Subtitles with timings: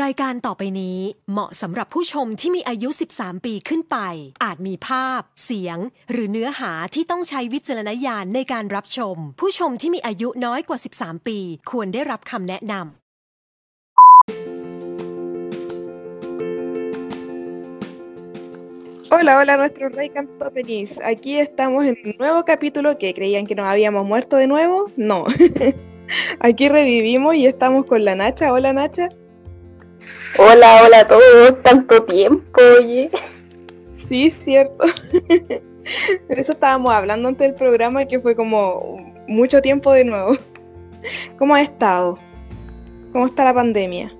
[0.00, 0.98] รายการต่อไปนี้
[1.30, 3.96] เหมาะสำหรับผู้ชมที่มีอายุ 13 ปีขึ้นไป
[4.44, 5.78] อาจมีภาพ เสียง
[6.10, 11.38] หรือเนื้อหาที่ต้องใช้วิจารณญาณในการรับชม ผู้ชมที่มีอายุน้อยกว่า 13 ปี
[11.70, 12.84] ควรได้รับคำแนะนำ
[19.14, 20.98] Hola, hola nuestros Rey Campopenis.
[21.04, 24.76] Aquí estamos en un nuevo capítulo que creían que nos habíamos muerto de nuevo.
[24.96, 25.26] No.
[26.40, 28.50] Aquí revivimos y estamos con la Nacha.
[28.54, 29.10] Hola Nacha.
[30.38, 31.62] Hola, hola a todos.
[31.62, 33.10] Tanto tiempo, oye.
[34.08, 34.84] Sí, cierto.
[35.28, 35.62] De
[36.28, 38.96] eso estábamos hablando antes del programa que fue como
[39.26, 40.32] mucho tiempo de nuevo.
[41.38, 42.18] ¿Cómo has estado?
[43.12, 44.12] ¿Cómo está la pandemia?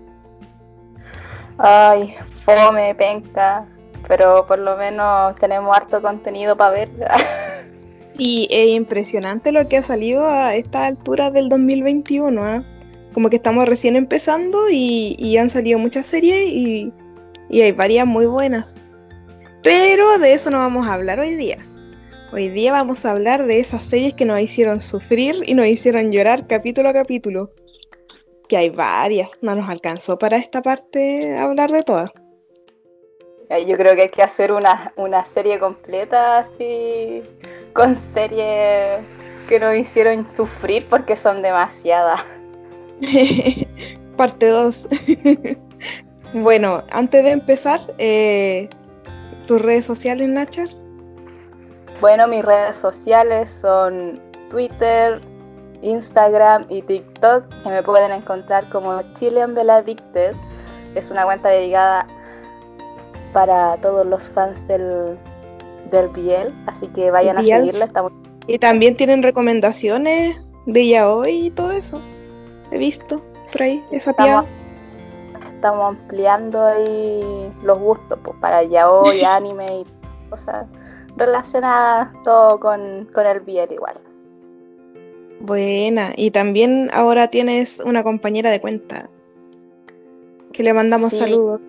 [1.56, 3.66] Ay, fome, penca.
[4.08, 6.90] Pero por lo menos tenemos harto contenido para ver.
[8.14, 12.44] Sí, es impresionante lo que ha salido a esta altura del 2021.
[12.44, 12.62] ¿ah?
[13.14, 16.92] Como que estamos recién empezando y, han salido muchas series y,
[17.48, 18.76] y hay varias muy buenas.
[19.62, 21.58] Pero de eso no vamos a hablar hoy día.
[22.32, 26.10] Hoy día vamos a hablar de esas series que nos hicieron sufrir y nos hicieron
[26.10, 27.50] llorar capítulo a capítulo.
[28.48, 32.10] Que hay varias, no nos alcanzó para esta parte hablar de todas.
[33.66, 37.22] Yo creo que hay que hacer una, una serie completa así,
[37.74, 39.04] con series
[39.46, 42.24] que nos hicieron sufrir porque son demasiadas.
[44.16, 44.88] Parte 2.
[46.34, 48.68] bueno, antes de empezar, eh,
[49.46, 50.66] tus redes sociales, Nacha.
[52.00, 55.20] Bueno, mis redes sociales son Twitter,
[55.82, 60.34] Instagram y TikTok, que me pueden encontrar como Chilean Addicted.
[60.94, 62.06] Es una cuenta dedicada
[63.32, 65.16] para todos los fans del,
[65.90, 67.86] del Biel, así que vayan a seguirla.
[68.46, 70.36] Y también tienen recomendaciones
[70.66, 72.00] de yaoi y todo eso.
[72.72, 74.44] He visto por ahí, esa piada.
[75.54, 79.86] estamos, ampliando ahí los gustos pues, para yaoi, anime y
[80.30, 80.66] cosas
[81.16, 83.94] relacionadas todo con, con el Biel igual.
[85.40, 86.12] Buena.
[86.16, 89.08] Y también ahora tienes una compañera de cuenta.
[90.52, 91.18] Que le mandamos Sí.
[91.18, 91.60] saludos.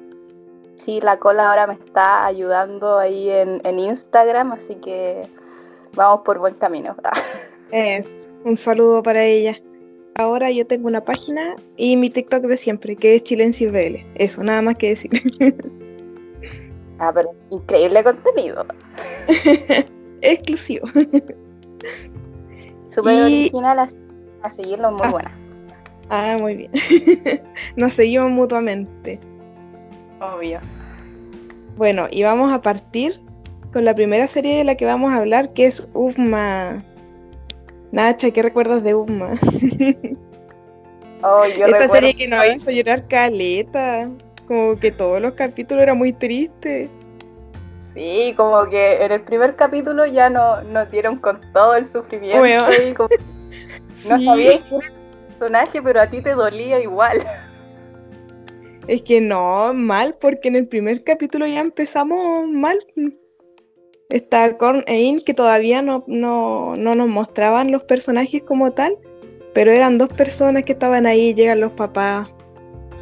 [0.75, 5.22] Sí, la cola ahora me está ayudando ahí en, en Instagram, así que
[5.95, 6.95] vamos por buen camino.
[7.72, 8.07] Es
[8.45, 9.57] un saludo para ella.
[10.16, 13.24] Ahora yo tengo una página y mi TikTok de siempre, que es
[13.72, 14.06] BL.
[14.16, 15.12] Eso, nada más que decir.
[17.00, 18.66] Ah, pero increíble contenido.
[20.22, 20.88] Exclusivo.
[22.90, 23.79] Súper Y- original,
[24.44, 25.12] a seguirlo, muy Ah.
[25.12, 25.31] buena.
[26.09, 26.72] Ah, muy bien.
[27.75, 29.19] Nos seguimos mutuamente.
[30.22, 30.59] Obvio.
[31.75, 33.19] Bueno, y vamos a partir
[33.73, 36.85] con la primera serie de la que vamos a hablar, que es Ufma.
[37.93, 39.33] Nacha, ¿qué recuerdas de Ufma?
[41.21, 44.09] Oh, yo Esta recuerdo- serie que nos hizo llorar caleta.
[44.47, 46.89] Como que todos los capítulos eran muy tristes.
[47.93, 52.43] Sí, como que en el primer capítulo ya no, nos dieron con todo el sufrimiento
[52.89, 53.09] y como
[54.09, 54.27] no Sí.
[54.27, 54.63] era el
[55.27, 57.19] personaje, pero a ti te dolía igual.
[58.87, 62.79] Es que no, mal, porque en el primer capítulo ya empezamos mal.
[64.13, 68.96] Está Korn e In, que todavía no, no, no nos mostraban los personajes como tal,
[69.56, 72.29] pero eran dos personas que estaban ahí, llegan los papás,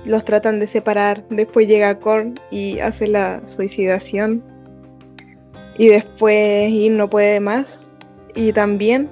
[0.06, 4.42] los tratan de separar, después llega Korn y hace la suicidación,
[5.78, 7.94] y después In no puede más,
[8.34, 9.10] y también,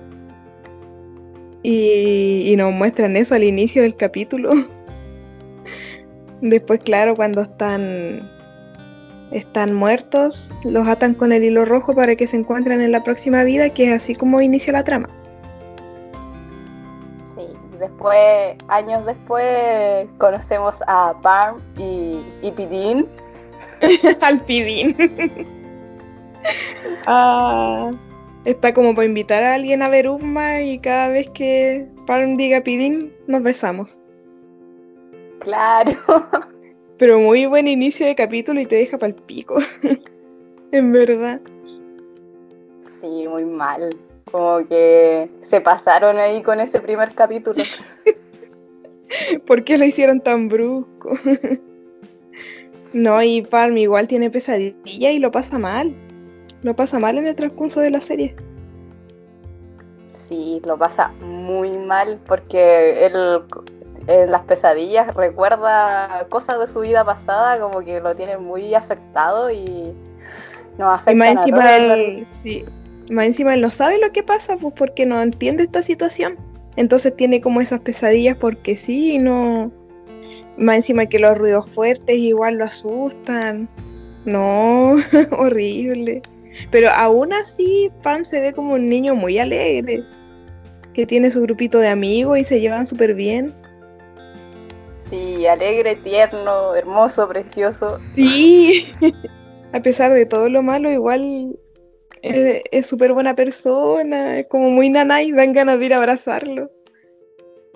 [1.63, 4.51] y, y nos muestran eso al inicio del capítulo.
[6.41, 8.38] Después, claro, cuando están
[9.31, 13.43] están muertos, los atan con el hilo rojo para que se encuentren en la próxima
[13.43, 15.09] vida, que es así como inicia la trama.
[17.35, 17.45] Sí,
[17.79, 23.07] después, años después, conocemos a Parm y, y Pidin.
[24.21, 24.95] Al pidín.
[27.05, 27.91] Ah,
[28.45, 32.61] está como para invitar a alguien a ver Ufma y cada vez que Palm diga
[32.61, 33.99] pidín, nos besamos.
[35.39, 35.91] Claro.
[36.99, 39.57] Pero muy buen inicio de capítulo y te deja pal pico.
[40.71, 41.41] en verdad.
[43.01, 43.97] Sí, muy mal.
[44.31, 47.63] Como que se pasaron ahí con ese primer capítulo.
[49.45, 51.11] ¿Por qué lo hicieron tan brusco?
[52.93, 55.93] No, y Palm igual tiene pesadilla y lo pasa mal.
[56.63, 58.35] Lo pasa mal en el transcurso de la serie.
[60.07, 63.41] Sí, lo pasa muy mal porque él
[64.07, 69.51] en las pesadillas recuerda cosas de su vida pasada, como que lo tiene muy afectado
[69.51, 69.93] y
[70.77, 71.73] nos afecta Y más a encima, todos.
[71.73, 72.65] él, sí,
[73.11, 76.37] más encima él no sabe lo que pasa, pues porque no entiende esta situación.
[76.75, 79.71] Entonces tiene como esas pesadillas porque sí no,
[80.57, 83.69] más encima que los ruidos fuertes igual lo asustan.
[84.25, 84.95] No,
[85.37, 86.21] horrible.
[86.71, 90.03] Pero aún así, Pan se ve como un niño muy alegre,
[90.93, 93.53] que tiene su grupito de amigos y se llevan súper bien.
[95.09, 97.99] Sí, alegre, tierno, hermoso, precioso.
[98.13, 98.93] Sí,
[99.73, 101.57] a pesar de todo lo malo, igual
[102.21, 106.69] es súper buena persona, es como muy nanay, dan ganas de ir a abrazarlo.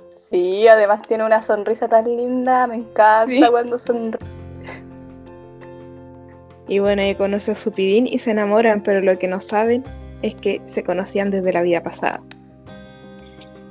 [0.10, 4.20] Sí, además tiene una sonrisa tan linda, me encanta cuando sonríe.
[6.68, 9.84] Y bueno, ella conoce a Supidín y se enamoran, pero lo que no saben
[10.22, 12.24] es que se conocían desde la vida pasada.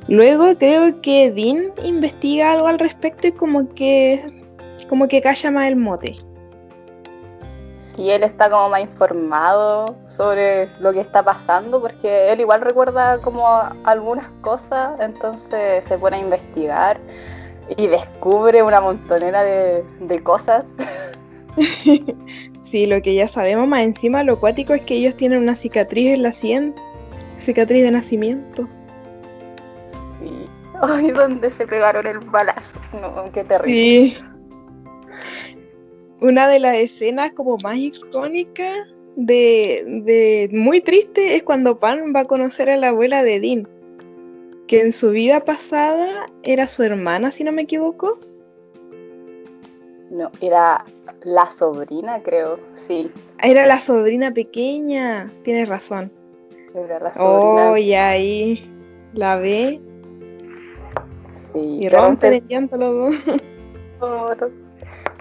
[0.08, 4.43] Luego creo que Dean investiga algo al respecto y como que
[4.88, 6.19] como que calla más el mote.
[7.78, 13.19] Sí, él está como más informado sobre lo que está pasando, porque él igual recuerda
[13.20, 13.46] como
[13.84, 17.00] algunas cosas, entonces se pone a investigar
[17.76, 20.66] y descubre una montonera de, de cosas.
[22.72, 26.14] Sí, lo que ya sabemos más encima, lo cuático es que ellos tienen una cicatriz
[26.14, 26.75] en la sien,
[27.37, 28.66] cicatriz de nacimiento.
[30.82, 32.81] Ay, ¿dónde se pegaron el balazo?
[32.93, 33.73] No, qué terrible.
[33.73, 34.17] Sí.
[36.20, 42.20] Una de las escenas como más icónicas de, de muy triste es cuando Pan va
[42.20, 43.69] a conocer a la abuela de Dean,
[44.67, 48.19] que en su vida pasada era su hermana, si no me equivoco.
[50.11, 50.85] No, era
[51.23, 53.11] la sobrina, creo, sí.
[53.40, 56.11] Era la sobrina pequeña, tienes razón.
[56.75, 57.70] Era la sobrina.
[57.70, 58.69] Oh, y ahí
[59.14, 59.81] la ve
[61.52, 63.14] sí, y rompen antes- el llanto los dos.
[64.00, 64.28] no,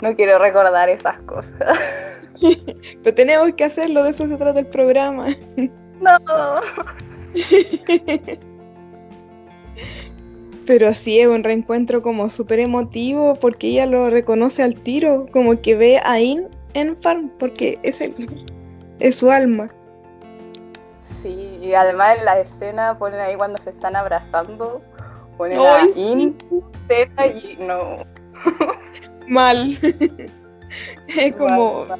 [0.02, 1.80] no quiero recordar esas cosas.
[3.04, 5.28] Pero tenemos que hacerlo, de eso se trata el programa.
[6.02, 6.18] No.
[10.66, 15.62] Pero sí es un reencuentro como súper emotivo porque ella lo reconoce al tiro, como
[15.62, 18.46] que ve a In en Farm porque es, el,
[19.00, 19.70] es su alma.
[21.02, 24.82] Sí, y además en la escena ponen ahí cuando se están abrazando,
[25.38, 26.02] ponen Ay, a sí.
[26.02, 26.38] In,
[27.44, 28.06] y no.
[29.28, 29.78] Mal.
[31.18, 32.00] es como Mal,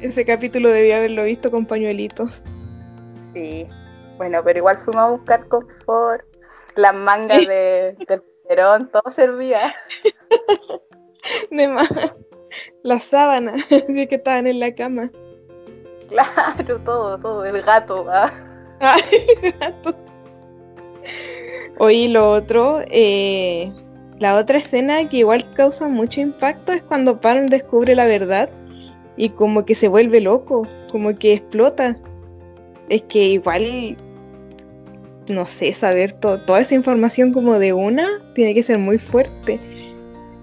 [0.00, 2.44] ese capítulo debía haberlo visto con pañuelitos.
[3.32, 3.66] Sí.
[4.16, 6.24] Bueno, pero igual fuimos a buscar confort,
[6.74, 7.46] las mangas Sí.
[7.46, 9.74] de, del perón, todo servía.
[11.50, 11.88] De más.
[12.82, 15.10] Las sábanas, así que estaban en la cama.
[16.08, 18.06] Claro, todo, todo, el gato.
[18.08, 18.32] ah.
[18.80, 19.02] Ay,
[19.58, 19.94] gato.
[21.78, 23.70] Oye, lo otro, eh,
[24.18, 28.48] la otra escena que igual causa mucho impacto es cuando Pan descubre la verdad
[29.16, 31.96] y como que se vuelve loco, como que explota.
[32.88, 33.96] Es que igual,
[35.28, 39.60] no sé, saber to- toda esa información como de una tiene que ser muy fuerte.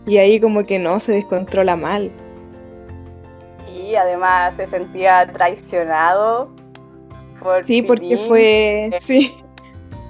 [0.06, 2.12] Y ahí como que no, se descontrola mal.
[3.74, 6.50] Y además se sentía traicionado
[7.42, 8.92] por Sí, porque fue.
[9.00, 9.34] Sí.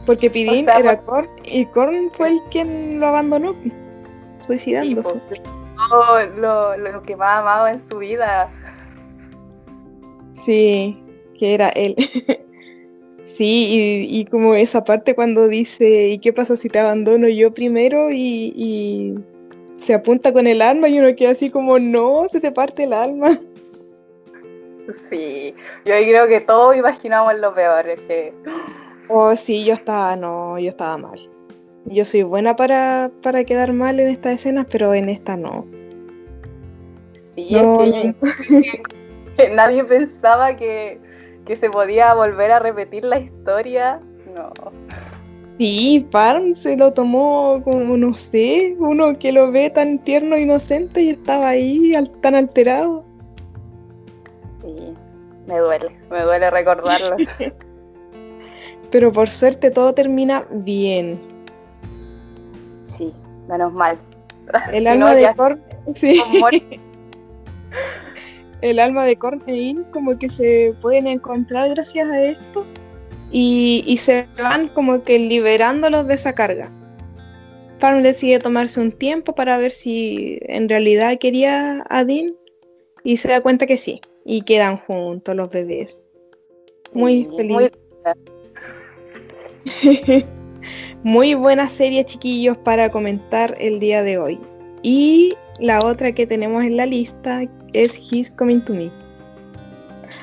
[0.06, 3.72] Porque Pidín sea, era Korn y Korn fue el quien lo abandonó, Sí,
[4.40, 5.22] suicidándose.
[5.90, 8.50] todo lo, lo que más amaba en su vida.
[10.34, 11.02] Sí,
[11.40, 11.96] que era él.
[13.26, 17.52] Sí, y, y como esa parte cuando dice, ¿y qué pasa si te abandono yo
[17.52, 18.12] primero?
[18.12, 19.16] Y, y
[19.80, 22.94] se apunta con el alma y uno queda así como, no, se te parte el
[22.94, 23.30] alma.
[25.10, 25.56] Sí,
[25.86, 28.34] yo creo que todos imaginamos lo peor, es que
[29.16, 31.20] Oh, sí, yo estaba, no, yo estaba mal.
[31.86, 35.68] Yo soy buena para, para quedar mal en estas escenas, pero en esta no.
[37.36, 38.16] sí, No, es
[39.38, 41.00] que, nadie pensaba que,
[41.46, 44.02] que se podía volver a repetir la historia.
[44.34, 44.52] No,
[45.60, 50.42] Sí, Parm se lo tomó como, no sé, uno que lo ve tan tierno e
[50.42, 53.06] inocente y estaba ahí al- tan alterado.
[54.62, 54.98] sí,
[55.46, 57.16] me duele, me duele recordarlo.
[58.94, 61.20] Pero por suerte todo termina bien.
[62.84, 63.12] Sí,
[63.50, 63.98] menos mal.
[64.72, 65.60] El Si alma no, de ya Korn,
[65.96, 66.22] sí,
[68.62, 72.66] el alma de Korn e In como que se pueden encontrar gracias a esto
[73.32, 76.70] y, y se van como que liberándolos de esa carga.
[77.80, 82.36] Parm decide tomarse un tiempo para ver si en realidad quería a Dean
[83.04, 84.02] y se da cuenta que sí.
[84.24, 86.06] Y quedan juntos los bebés.
[86.94, 87.54] Muy Sí, feliz.
[87.54, 87.72] muy-
[91.04, 94.40] Muy buena serie, chiquillos, para comentar el día de hoy.
[94.82, 97.44] Y la otra que tenemos en la lista
[97.74, 98.92] es He's Coming to Me.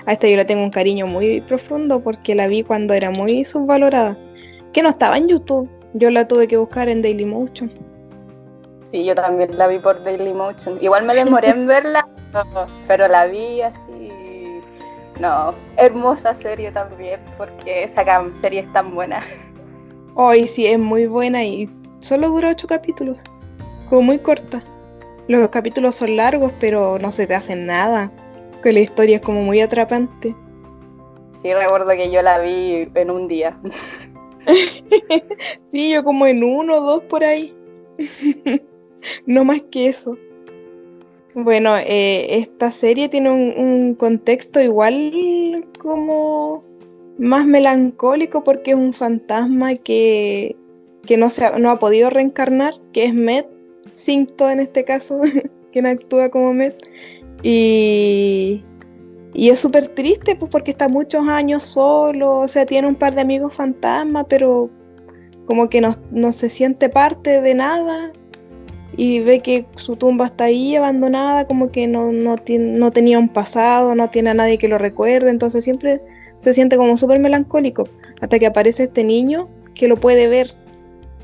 [0.06, 3.44] A esta yo le tengo un cariño muy profundo porque la vi cuando era muy
[3.44, 4.16] subvalorada.
[4.73, 5.68] Que no estaba en YouTube.
[5.94, 7.70] Yo la tuve que buscar en Dailymotion.
[8.82, 10.78] Sí, yo también la vi por Dailymotion.
[10.80, 12.09] Igual me demoré en verla,
[12.87, 14.11] pero la vi así.
[15.20, 18.02] No, hermosa serie también, porque esa
[18.36, 19.20] serie es tan buena.
[20.14, 21.68] Hoy sí, es muy buena y
[22.00, 23.22] solo dura ocho capítulos.
[23.90, 24.64] Como muy corta.
[25.28, 28.10] Los capítulos son largos, pero no se te hacen nada.
[28.62, 30.34] Que la historia es como muy atrapante.
[31.42, 33.54] Sí, recuerdo que yo la vi en un día.
[35.70, 37.54] sí, yo como en uno o dos por ahí.
[39.26, 40.16] no más que eso.
[41.34, 46.64] Bueno, eh, esta serie tiene un, contexto igual como
[47.18, 50.56] más melancólico porque es un fantasma que,
[51.18, 53.46] no, se ha, no ha podido reencarnar, que es Met,
[53.94, 55.20] Cinto en este caso,
[55.72, 56.76] quien actúa como Met.
[57.42, 58.64] Y,
[59.34, 63.14] y es súper triste pues, porque está muchos años solo, o sea, tiene un par
[63.14, 64.68] de amigos fantasmas, pero
[65.46, 68.12] como que no, no se siente parte de nada
[69.00, 73.30] y ve que su tumba está ahí abandonada, como que no, no, no tenía un
[73.30, 76.02] pasado, no tiene a nadie que lo recuerde, entonces siempre
[76.38, 77.88] se siente como súper melancólico,
[78.21, 80.54] hasta que aparece este niño que lo puede ver,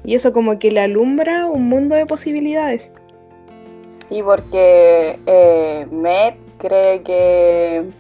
[0.05, 2.95] y eso como que le alumbra un mundo de posibilidades.
[3.91, 7.91] Sí, porque eh, Matt cree que,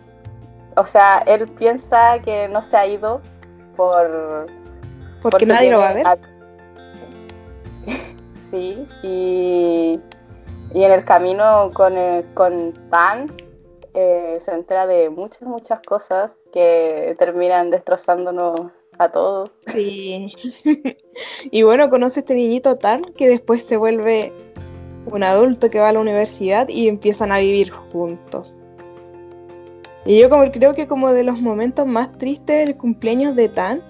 [0.74, 3.20] o sea, él piensa que no se ha ido
[3.76, 4.46] por...
[5.20, 6.35] Porque, nadie lo va a ver
[8.56, 10.00] sí, y,
[10.74, 11.94] en el camino con,
[12.34, 13.32] con Tan
[13.94, 19.50] eh, se entera de muchas, muchas cosas que terminan destrozándonos a todos.
[19.68, 20.32] Sí.
[21.50, 24.32] y bueno, conoce este niñito Tan que después se vuelve
[25.06, 28.58] un adulto que va a la universidad y empiezan a vivir juntos.
[30.04, 33.82] Y yo como creo que como de los momentos más tristes del cumpleaños de Tan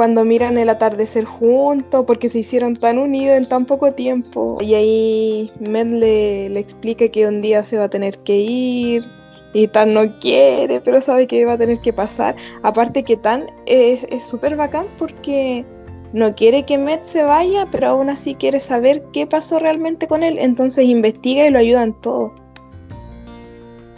[0.00, 4.56] cuando miran el atardecer juntos, porque se hicieron tan unidos en tan poco tiempo.
[4.58, 9.04] Y ahí Med le, explica que un día se va a tener que ir,
[9.52, 12.34] y Tan no quiere, pero sabe que va a tener que pasar.
[12.62, 15.66] Aparte que Tan es súper bacán porque
[16.14, 20.22] no quiere que Med se vaya, pero aún así quiere saber qué pasó realmente con
[20.22, 22.32] él, entonces investiga y lo ayuda en todo.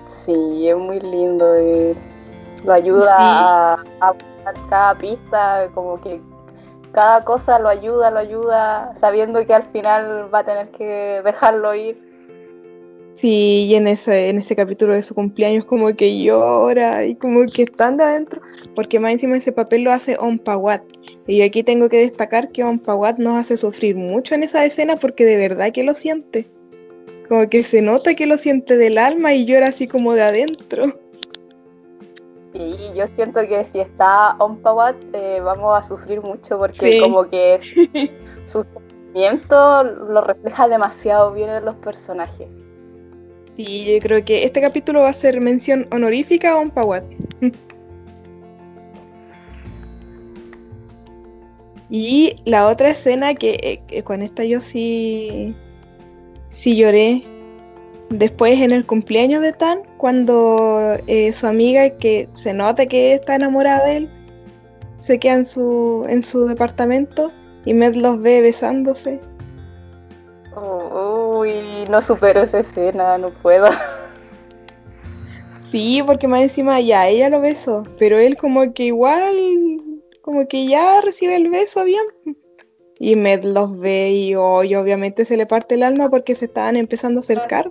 [0.07, 1.47] Sí, es muy lindo.
[1.55, 1.95] Eh.
[2.65, 4.15] Lo ayuda a
[4.69, 6.21] cada pista, como que
[6.93, 11.75] cada cosa lo ayuda, lo ayuda, sabiendo que al final va a tener que dejarlo
[11.75, 12.13] ir.
[13.15, 17.45] Sí, y en ese, en ese capítulo de su cumpleaños como que llora y como
[17.47, 18.41] que están de adentro,
[18.75, 20.83] porque más encima ese papel lo hace Ompawat.
[21.27, 24.97] Y yo aquí tengo que destacar que Ompawat nos hace sufrir mucho en esa escena
[24.97, 26.49] porque de verdad que lo siente.
[27.29, 30.85] Como que se nota que lo siente del alma y llora así como de adentro.
[32.53, 37.59] Sí, yo siento que si está Ompawat eh, vamos a sufrir mucho porque como que
[38.45, 42.49] su sentimiento lo refleja demasiado bien en los personajes.
[43.57, 47.05] Sí, yo creo que este capítulo va a ser mención honorífica a Ompawat.
[51.91, 55.55] y la otra escena que, eh, con esta yo sí,
[56.49, 57.25] sí lloré
[58.13, 63.37] Después en el cumpleaños de Tan, cuando eh, su amiga, que se nota que está
[63.37, 64.11] enamorada de él,
[65.01, 67.33] se queda en su, en su departamento
[67.65, 69.19] y Med los ve besándose.
[70.55, 71.53] uy,
[71.89, 73.69] no supero esa escena, no puedo.
[75.65, 79.35] Sí, porque más encima ya ella lo besó, pero él como que igual,
[80.21, 82.05] como que ya recibe el beso bien.
[83.05, 86.77] Y Med los ve y hoy obviamente se le parte el alma porque se estaban
[86.77, 87.69] empezando a acercar.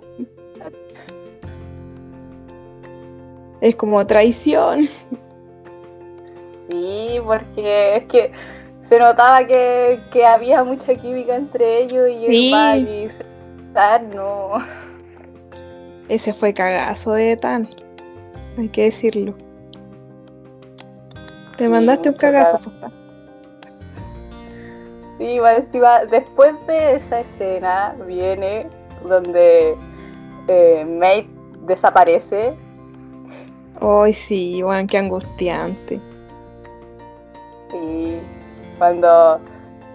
[3.62, 4.90] Es como traición.
[6.68, 8.30] Sí, porque es que
[8.80, 12.52] se notaba que, había mucha química entre ellos y sí.
[12.52, 14.58] el y no.
[16.10, 17.70] Ese fue cagazo de Tan,
[18.58, 19.34] hay que decirlo.
[21.56, 23.01] Te mandaste un cagazo, cagazo.
[25.22, 28.66] Sí, encima, después de esa escena viene
[29.04, 29.76] donde
[30.48, 31.28] eh, Mate
[31.64, 32.54] desaparece.
[33.80, 36.00] Ay, sí, bueno, qué angustiante.
[37.72, 38.16] Y
[38.78, 39.38] cuando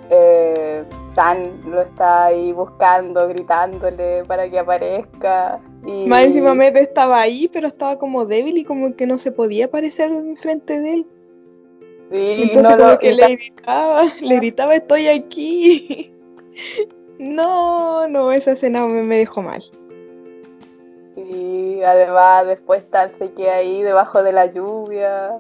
[0.10, 5.60] eh, Tan lo está ahí buscando, gritándole para que aparezca.
[5.86, 6.06] Y...
[6.08, 9.66] Más encima Mate estaba ahí, pero estaba como débil y como que no se podía
[9.66, 11.08] aparecer enfrente de él.
[12.12, 16.12] Entonces como que le gritaba, le gritaba estoy aquí.
[17.20, 19.64] no, no, esa escena me, dejó mal.
[21.16, 25.38] Y además después Tan se queda ahí debajo de la lluvia,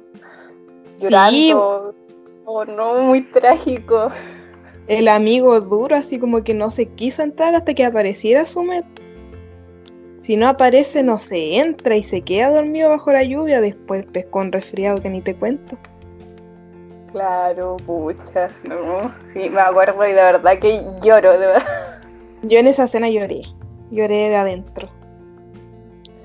[0.99, 1.93] llorando.
[2.45, 4.09] Oh no, muy trágico.
[4.87, 8.85] el amigo duro, así como que no se quiso entrar hasta que apareciera Sumet.
[10.21, 14.39] Si no aparece, no se entra y se queda dormido bajo la lluvia, después pescó
[14.39, 15.77] un resfriado que ni te cuento.
[17.11, 19.11] Claro, pucha, no.
[19.31, 22.01] Sí, me acuerdo y de verdad que lloro, de verdad.
[22.43, 23.43] Yo en esa escena lloré,
[23.91, 24.89] lloré de adentro.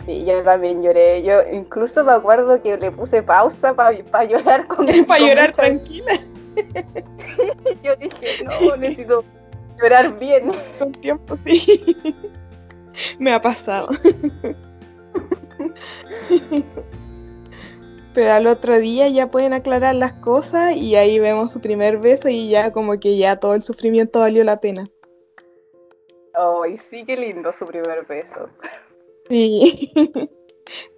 [0.04, 1.22] Sí, yo también lloré.
[1.22, 6.12] Yo incluso me acuerdo que le puse pausa para llorar con Para llorar tranquila.
[7.82, 9.24] yo dije, no, necesito
[9.80, 10.50] llorar bien.
[10.78, 11.96] Con tiempo, sí.
[13.18, 13.88] Me ha pasado.
[18.14, 22.28] Pero al otro día ya pueden aclarar las cosas y ahí vemos su primer beso
[22.28, 24.88] y ya como que ya todo el sufrimiento valió la pena.
[26.35, 28.49] Ay, sí, qué lindo su primer beso.
[29.28, 29.92] Sí.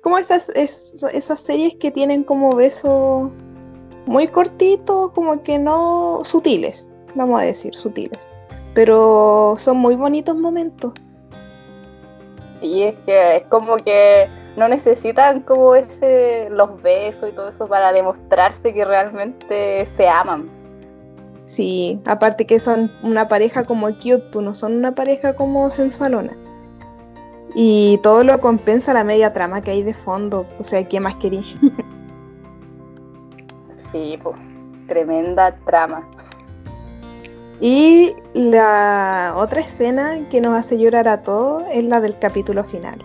[0.02, 3.30] como esas, esas series que tienen como besos
[4.06, 8.28] muy cortitos, como que no sutiles, vamos a decir, sutiles.
[8.74, 10.92] Pero son muy bonitos momentos.
[12.60, 17.66] Y es que es como que no necesitan como ese los besos y todo eso
[17.66, 20.48] para demostrarse que realmente se aman.
[21.44, 26.36] Sí, aparte que son una pareja como cute, pues no son una pareja como sensualona.
[27.54, 31.14] Y todo lo compensa la media trama que hay de fondo, o sea, ¿qué más
[31.16, 31.44] quería?
[33.92, 34.36] sí, pues,
[34.88, 36.08] tremenda trama.
[37.60, 43.04] Y la otra escena que nos hace llorar a todos es la del capítulo final.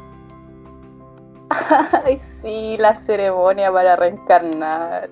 [2.06, 5.10] Ay, sí, la ceremonia para reencarnar.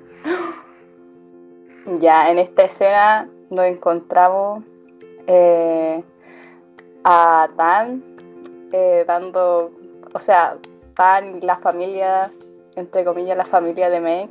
[2.00, 4.64] Ya, en esta escena nos encontramos
[5.28, 6.04] eh,
[7.04, 8.04] a Tan
[8.72, 9.72] eh, dando,
[10.14, 10.58] o sea,
[10.96, 12.32] Tan y la familia,
[12.76, 14.30] entre comillas, la familia de Meg,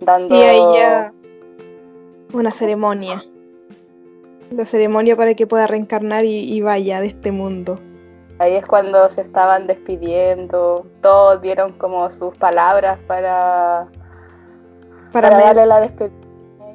[0.00, 0.34] dando...
[2.32, 3.22] una ceremonia
[4.56, 7.80] la ceremonia para que pueda reencarnar y, vaya de este mundo.
[8.42, 13.86] Ahí es cuando se estaban despidiendo, todos vieron como sus palabras para,
[15.12, 16.16] para, darle la despedida.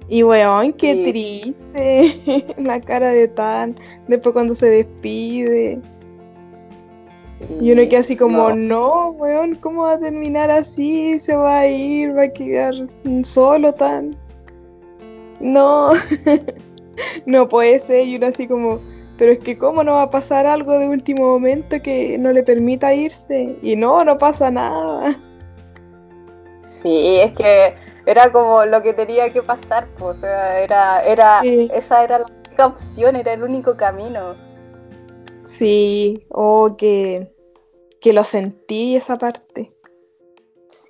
[0.07, 3.77] Y weón, qué triste la cara de Tan,
[4.07, 5.81] después cuando se despide.
[7.59, 9.09] Y uno queda así como, no.
[9.09, 11.19] weón, ¿cómo va a terminar así?
[11.19, 12.75] Se va a ir, va a quedar
[13.23, 14.15] solo Tan.
[15.41, 15.89] No.
[17.25, 18.79] no puede ser, y uno así como,
[19.17, 22.43] pero es que cómo no va a pasar algo de último momento que no le
[22.43, 25.11] permita irse, y no, no pasa nada.
[26.69, 27.73] Sí, es que
[28.05, 32.25] era como lo que tenía que pasar, pues, o sea, era, era, esa era la
[32.25, 34.35] única opción, era el único camino.
[35.45, 37.33] Sí, o oh, que,
[37.99, 39.73] que lo sentí esa parte.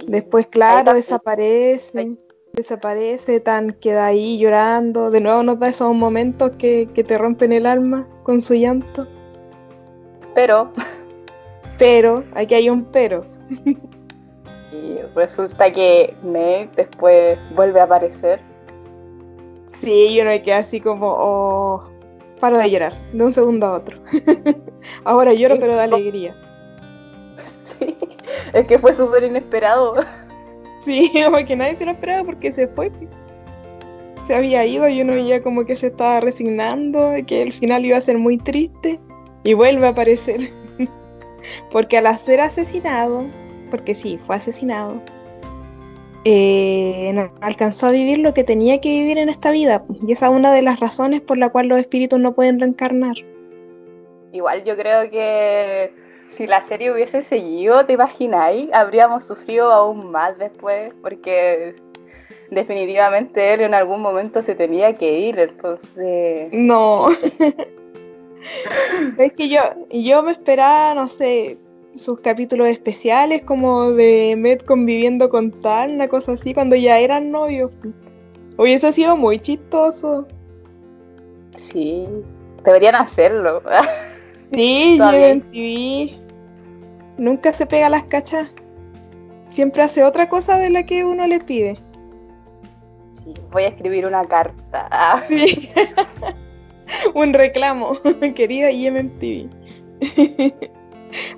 [0.06, 2.18] Después, claro, desaparece
[2.58, 7.68] desaparece, tan queda ahí llorando, de nuevo nos da esos momentos que, te rompen el
[7.68, 9.08] alma con su llanto.
[10.34, 10.72] Pero.
[11.78, 13.26] Pero, aquí hay un pero.
[14.70, 18.40] Y resulta que Meg después vuelve a aparecer.
[19.68, 21.90] Sí, yo me quedé así como, oh,
[22.40, 23.98] paro de llorar, de un segundo a otro.
[25.04, 26.36] Ahora lloro, pero de alegría.
[27.80, 27.96] Sí,
[28.54, 29.96] es que fue súper inesperado.
[30.80, 31.12] Sí,
[31.48, 32.92] que nadie se lo esperaba porque se fue.
[34.28, 37.98] Se había ido y uno ya como que se estaba resignando, que el final iba
[37.98, 39.00] a ser muy triste
[39.44, 40.52] y vuelve a aparecer.
[41.72, 43.26] porque al ser asesinado,
[43.72, 45.02] porque sí, fue asesinado,
[46.26, 49.86] eh, alcanzó a vivir lo que tenía que vivir en esta vida.
[50.06, 53.16] Y esa es una de las razones por la cual los espíritus no pueden reencarnar.
[54.34, 55.94] Igual yo creo que
[56.28, 58.70] si la serie hubiese seguido, ¿te imagináis?
[58.74, 61.76] Habríamos sufrido aún más después, porque
[62.52, 66.50] definitivamente él en algún momento se tenía que ir, entonces...
[66.52, 67.08] No.
[69.18, 69.60] es que yo,
[69.90, 71.58] yo me esperaba, no sé,
[71.96, 77.32] sus capítulos especiales como de Med conviviendo con tal, una cosa así, cuando ya eran
[77.32, 77.72] novios.
[78.58, 80.28] Hubiese sido muy chistoso.
[81.56, 82.08] Sí,
[82.64, 83.62] deberían hacerlo.
[84.54, 86.20] Sí, TV
[87.18, 88.50] nunca se pega las cachas.
[89.50, 91.78] Siempre hace otra cosa de la que uno le pide.
[93.14, 95.26] Sí, voy a escribir una carta.
[97.14, 97.98] Un reclamo,
[98.36, 99.50] querida IMTV.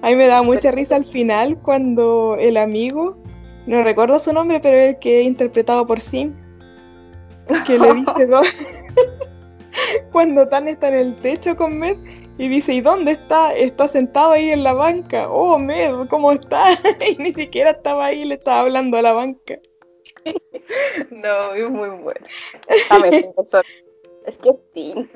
[0.01, 3.17] A mí me da mucha risa al final cuando el amigo,
[3.65, 6.33] no recuerdo su nombre, pero el que es interpretado por Sim,
[7.65, 8.47] que le dice dos.
[10.11, 11.97] cuando Tan está en el techo con Med
[12.39, 13.53] y dice, ¿y dónde está?
[13.53, 15.29] Está sentado ahí en la banca.
[15.29, 16.69] Oh, Med, ¿cómo está?
[17.05, 19.59] y ni siquiera estaba ahí, le estaba hablando a la banca.
[21.11, 22.25] no, es muy bueno.
[24.25, 25.09] es que sí.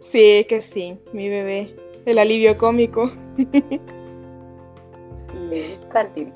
[0.00, 1.76] Sí, que sí, mi bebé.
[2.06, 3.10] El alivio cómico.
[5.28, 6.32] sí, Tantín.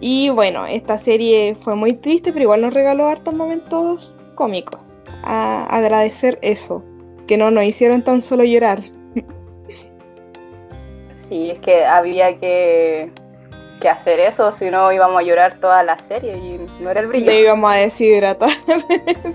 [0.00, 4.98] y bueno, esta serie fue muy triste, pero igual nos regaló hartos momentos cómicos.
[5.22, 6.82] A agradecer eso,
[7.26, 8.82] que no nos hicieron tan solo llorar.
[11.14, 13.10] Sí, es que había que,
[13.80, 17.08] que hacer eso, si no íbamos a llorar toda la serie y no era el
[17.08, 17.26] brillo.
[17.26, 18.50] Le íbamos a deshidratar.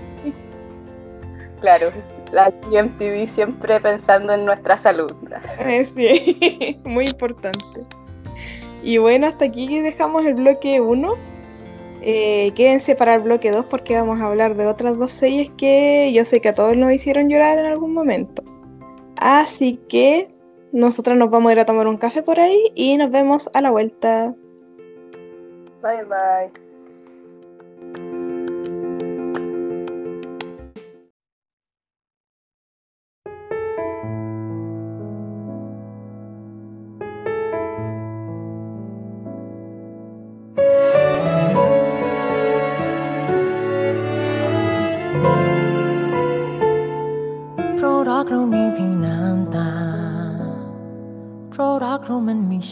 [1.60, 1.90] claro,
[2.32, 5.12] la GMTV siempre pensando en nuestra salud.
[5.58, 7.82] Eh, sí, muy importante.
[8.82, 11.31] Y bueno, hasta aquí dejamos el bloque 1.
[12.04, 16.10] Eh, quédense para el bloque 2 porque vamos a hablar de otras dos series que
[16.12, 18.42] yo sé que a todos nos hicieron llorar en algún momento.
[19.16, 20.28] Así que
[20.72, 23.60] nosotros nos vamos a ir a tomar un café por ahí y nos vemos a
[23.60, 24.34] la vuelta.
[25.82, 26.61] Bye bye.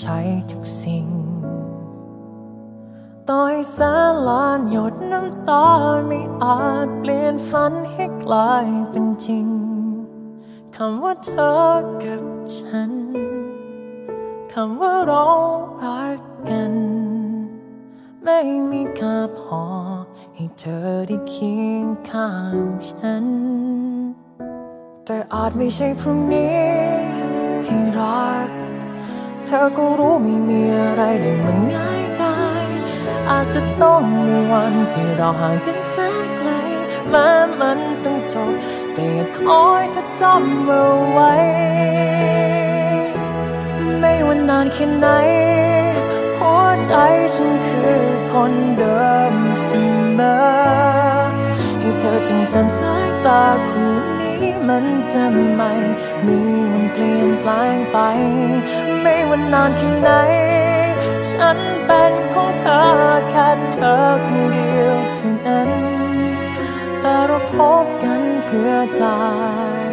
[0.00, 0.18] ใช้
[0.50, 1.06] ทุกสิ่ง
[3.28, 3.78] ต่อให้แส
[4.12, 5.66] นลานหยดน้ำตา
[6.06, 9.48] ไม่อาจเปลี่ยนฝันให้กลายเป็นจริง
[10.76, 11.54] คำว่าเธอ
[12.04, 12.24] กับ
[12.56, 12.92] ฉัน
[14.52, 15.26] คำว่าเรา
[15.82, 16.74] รักกัน
[18.24, 18.38] ไม่
[18.70, 19.64] มีค่าพอ
[20.34, 22.56] ให้เธอได้เคียงข้าง
[22.88, 23.26] ฉัน
[25.04, 26.64] แต่อาจไม่ใช่พรุ่งนี้
[27.64, 28.59] ที่รัก
[29.52, 32.40] เธอก็รู้ไม่มีอะไรได้มันง่ายได้
[33.30, 36.50] อาจจะต้องมีวันที่เราห่างกันแสนไกล
[37.08, 37.28] แม้
[37.60, 38.52] มันต้องจบ
[38.94, 41.32] แต่คอยเธอจำเอาไว้
[43.98, 45.08] ไม่ว่านานแค่ไหน
[46.38, 46.94] หัวใจ
[47.34, 49.34] ฉันคือคนเดิม
[49.64, 49.68] เส
[50.18, 50.34] มอ
[51.80, 54.19] ให้เธอจงจำสายตาคู่นี้
[54.68, 55.24] มันจะ
[55.56, 55.72] ไม่
[56.26, 56.38] มี
[56.72, 57.98] วันเปลี่ยนแปลงไป
[59.00, 60.10] ไม่ว่านานแค่ไหน
[61.30, 62.80] ฉันเป็นของเธอ
[63.30, 63.94] แค่เธอ
[64.26, 65.70] คนเดียวเท่านั้น
[67.00, 69.20] แต่เราพบกันเพื่อจา
[69.90, 69.92] ก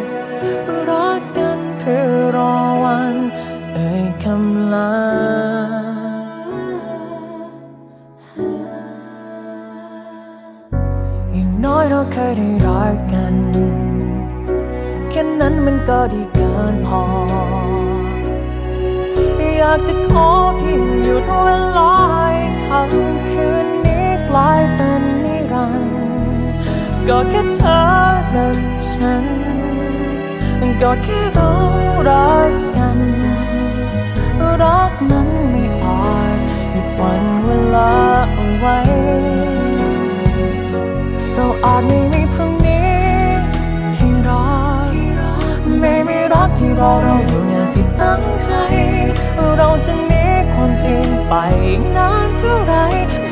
[0.88, 3.16] รักกันเพื่อรอวัน
[3.74, 4.94] เอ่ยคำลา
[11.32, 13.34] อย่างน้อยเราเคยได้รักกัน
[15.20, 17.02] ค่นั้นมันก็ดีเกินพอ
[19.58, 21.94] อยากจะขอเพียงหยุดเวลา
[22.66, 25.96] ทำคืนนี้กลายเป็นนิรันดร์
[27.08, 27.80] ก็แค่เธอ
[28.34, 28.56] กับ
[28.90, 29.24] ฉัน
[30.82, 31.52] ก็แค่เรา
[32.08, 32.98] รักกัน
[34.62, 36.38] รักนั้นไม่อาจ
[36.70, 37.92] หยุดวันเวลา
[38.34, 38.78] เอาไว้
[41.34, 42.47] เราอาจไม่มีพรุ่ง
[46.80, 48.50] รักที่รอเราอยู่อย่างที่ตั้งใจ
[49.56, 51.34] เราจะหนีความจริงไป
[51.96, 52.74] นานเท่าไร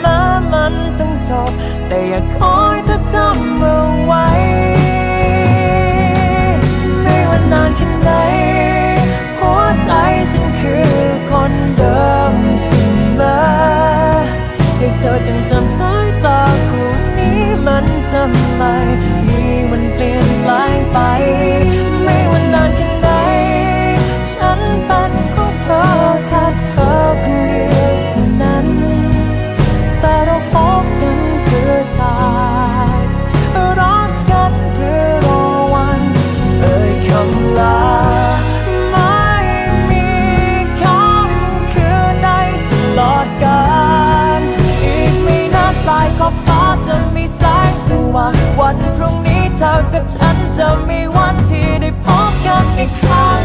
[0.01, 0.19] แม้
[0.53, 1.51] มันต้องจบ
[1.89, 4.27] แต่อยากคอยเธอจำเอาไว้
[7.03, 8.11] ไม่ว่านานแค่ไหน
[9.39, 9.91] หัวใจ
[10.31, 10.91] ฉันคือ
[11.31, 12.69] คนเดิมเส
[13.19, 13.37] มอ
[14.77, 18.23] ให้เธอจงจำสายตาคู่นี้มันจะ
[18.57, 18.77] ไม่
[19.27, 20.99] มีวันเปลี่ยนแปลงไป
[22.05, 22.86] ไม่ว่านานแค่
[24.87, 25.83] ไหนฉันเป็นของเธอ
[26.29, 28.66] แค่เธอคนเดียวเท่านั้น
[30.01, 32.16] แต่เราพบกันเพื่อจา
[32.96, 33.01] ก
[33.81, 35.42] รักกันเพื่อรอ
[35.75, 36.01] วัน
[36.61, 37.81] เอ่ยคำลา
[38.90, 39.16] ไม่
[39.90, 40.09] มี
[40.83, 42.29] คำคืนใด
[42.70, 43.64] ตลอดกา
[44.38, 44.40] ล
[44.85, 53.42] อีกไม่นานปลายขอบฟ้าจะมีแสงสว่างวันพรุ่งนี้เธอกับฉันจะมีวันที่ได้พบกันอีกครั้ง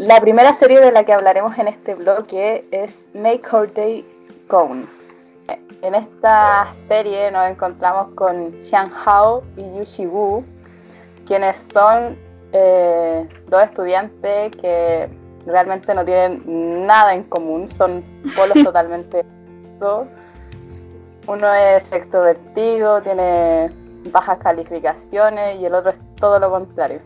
[0.00, 4.02] La primera serie de la que hablaremos en este bloque es Make Our Day
[4.48, 4.86] Gone.
[5.82, 10.44] En esta serie nos encontramos con Xiang Hao y Yu Wu,
[11.26, 12.16] quienes son
[12.54, 15.10] eh, dos estudiantes que
[15.44, 18.02] realmente no tienen nada en común, son
[18.34, 19.22] polos totalmente.
[21.26, 23.70] Uno es extrovertido, tiene
[24.10, 27.00] bajas calificaciones y el otro es todo lo contrario.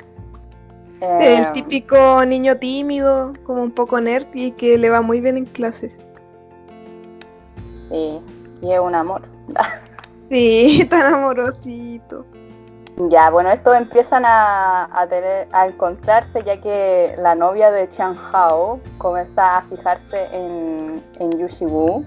[1.04, 5.36] Eh, El típico niño tímido, como un poco nerd y que le va muy bien
[5.36, 5.98] en clases.
[7.90, 8.22] Sí,
[8.62, 9.22] y es un amor.
[10.30, 12.24] Sí, tan amorosito.
[13.10, 18.16] Ya, bueno, estos empiezan a, a tener, a encontrarse ya que la novia de Chang
[18.32, 22.04] Hao comienza a fijarse en, en Yushi Wu.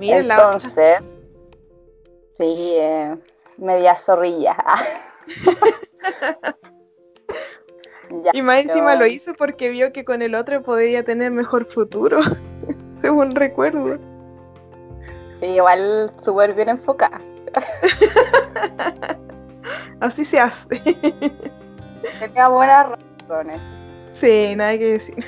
[0.00, 0.18] La otra.
[0.18, 0.98] Entonces,
[2.32, 3.16] sí, eh,
[3.58, 4.56] media zorrilla.
[8.10, 11.30] Ya, Y más encima pero- lo hizo porque vio que con el otro podría tener
[11.30, 12.18] mejor futuro,
[13.00, 13.98] según recuerdo.
[15.40, 17.20] Sí, igual súper bien enfocada.
[20.00, 20.68] Así se hace.
[22.20, 22.88] Tenía buenas
[23.28, 23.58] razones.
[24.12, 25.24] Sí, nada que decir.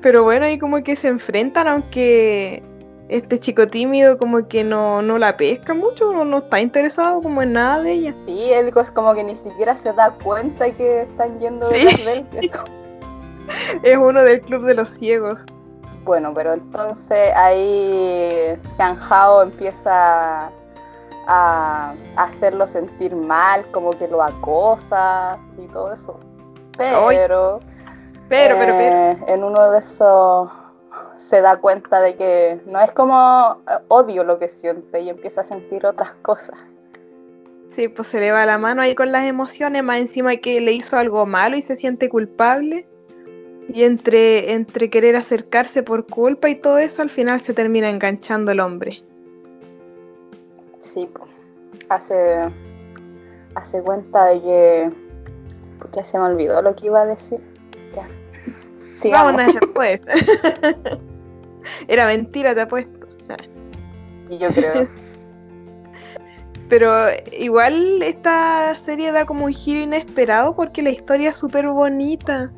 [0.00, 2.62] Pero bueno, ahí como que se enfrentan, aunque
[3.16, 7.42] este chico tímido como que no, no la pesca mucho, no, no está interesado como
[7.42, 8.14] en nada de ella.
[8.26, 11.84] Sí, él es como que ni siquiera se da cuenta que están yendo Sí.
[12.04, 12.50] de él.
[13.82, 15.40] Es uno del club de los ciegos.
[16.04, 20.50] Bueno, pero entonces ahí Xiang Hao empieza
[21.28, 26.18] a hacerlo sentir mal, como que lo acosa y todo eso.
[26.76, 27.60] Pero, Pero,
[28.28, 28.74] pero, pero.
[28.74, 30.50] eh, en uno de esos
[31.16, 35.42] se da cuenta de que no es como eh, odio lo que siente y empieza
[35.42, 36.58] a sentir otras cosas.
[37.74, 40.72] Sí, pues se le va la mano ahí con las emociones, más encima que le
[40.72, 42.86] hizo algo malo y se siente culpable.
[43.68, 48.52] Y entre, entre querer acercarse por culpa y todo eso, al final se termina enganchando
[48.52, 49.02] el hombre.
[50.80, 51.26] Sí, po.
[51.88, 52.52] hace,
[53.54, 54.90] hace cuenta de que...
[55.80, 57.40] Pucha, se me olvidó lo que iba a decir.
[57.94, 58.06] Ya.
[58.94, 59.32] Sigamos.
[59.32, 60.00] Vámonos después.
[61.88, 63.06] Era mentira, te apuesto.
[64.28, 64.88] Y yo creo.
[66.68, 66.90] Pero
[67.38, 72.50] igual esta serie da como un giro inesperado porque la historia es súper bonita.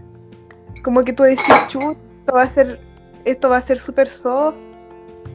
[0.85, 2.81] Como que tú decís, chut, esto va a ser,
[3.25, 4.57] esto va a ser súper soft,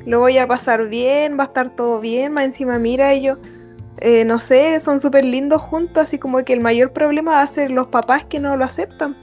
[0.05, 3.37] lo voy a pasar bien, va a estar todo bien, más encima mira ellos,
[3.97, 7.47] eh, no sé, son súper lindos juntos, así como que el mayor problema va a
[7.47, 9.17] ser los papás que no lo aceptan.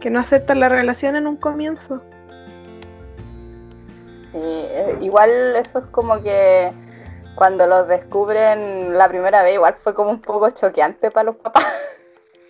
[0.00, 2.02] Que no aceptan la relación en un comienzo.
[4.30, 6.72] Sí, eh, igual eso es como que
[7.34, 11.66] cuando los descubren la primera vez, igual fue como un poco choqueante para los papás.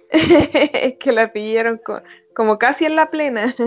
[0.11, 2.03] es que la pillaron co-
[2.35, 3.55] como casi en la plena.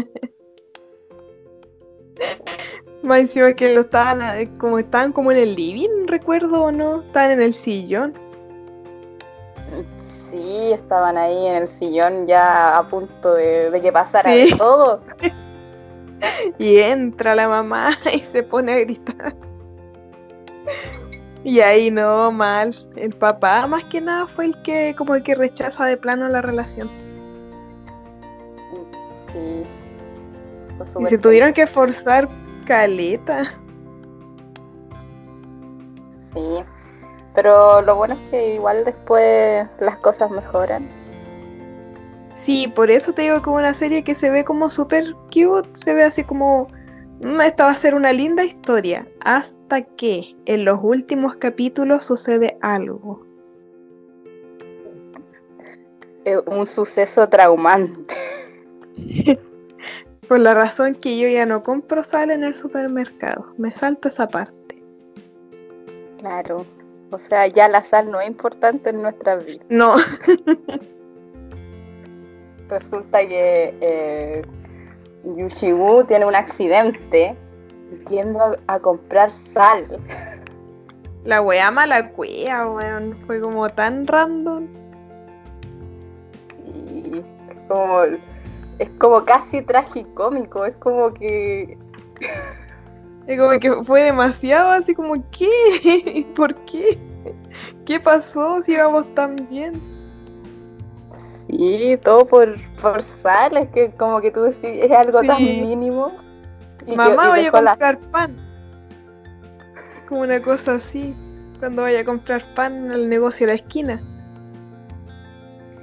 [3.04, 7.02] Más encima que lo estaban eh, como estaban como en el living, recuerdo o no,
[7.02, 8.14] estaban en el sillón.
[9.98, 14.52] Sí, estaban ahí en el sillón ya a punto de, de que pasara Sí.
[14.52, 15.02] de todo.
[16.58, 19.34] Y entra la mamá y se pone a gritar.
[21.46, 22.76] Y ahí no, mal.
[22.98, 26.42] El papá más que nada fue el que como el que rechaza de plano la
[26.42, 26.90] relación.
[29.32, 29.66] Sí.
[31.00, 32.28] Y se tuvieron que forzar
[32.66, 33.44] caleta.
[36.34, 36.64] Sí,
[37.34, 40.88] pero lo bueno es que igual después las cosas mejoran.
[42.36, 45.94] Sí, por eso te digo que una serie que se ve como súper cute, se
[45.94, 46.68] ve así como,
[47.22, 52.58] "Mm, esta va a ser una linda historia, hasta que en los últimos capítulos sucede
[52.62, 53.24] algo.
[56.48, 58.16] Un suceso traumante.
[60.28, 64.28] Por la razón que yo ya no compro sal en el supermercado, me salto esa
[64.28, 64.82] parte.
[66.20, 66.66] Claro.
[67.12, 69.64] O sea, ya la sal no es importante en nuestra vida.
[69.70, 69.96] No,
[72.70, 74.42] Resulta que eh,
[75.24, 77.36] Yushiwu tiene un accidente
[78.10, 80.00] yendo a, a comprar sal.
[81.24, 84.68] la wea mala cuea, weón, fue como tan random.
[86.72, 88.04] Y es como,
[88.78, 90.66] es como casi tragicómico.
[90.66, 91.76] Es como que
[93.28, 96.26] Es como que fue demasiado así como, ¿qué?
[96.36, 96.98] ¿Por qué?
[97.86, 99.80] ¿Qué pasó si íbamos tan bien?
[101.48, 106.12] Sí, todo por, por sal, es que como que tú decís, es algo tan mínimo.
[106.86, 108.38] Y Mamá, y voy a dejó la- comprar pan.
[110.08, 111.16] Como una cosa así.
[111.60, 114.02] Cuando vaya a comprar pan en el negocio de la esquina.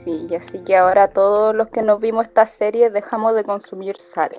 [0.04, 3.96] Sí, y así que ahora todos los que nos vimos esta serie dejamos de consumir
[3.96, 4.30] sal.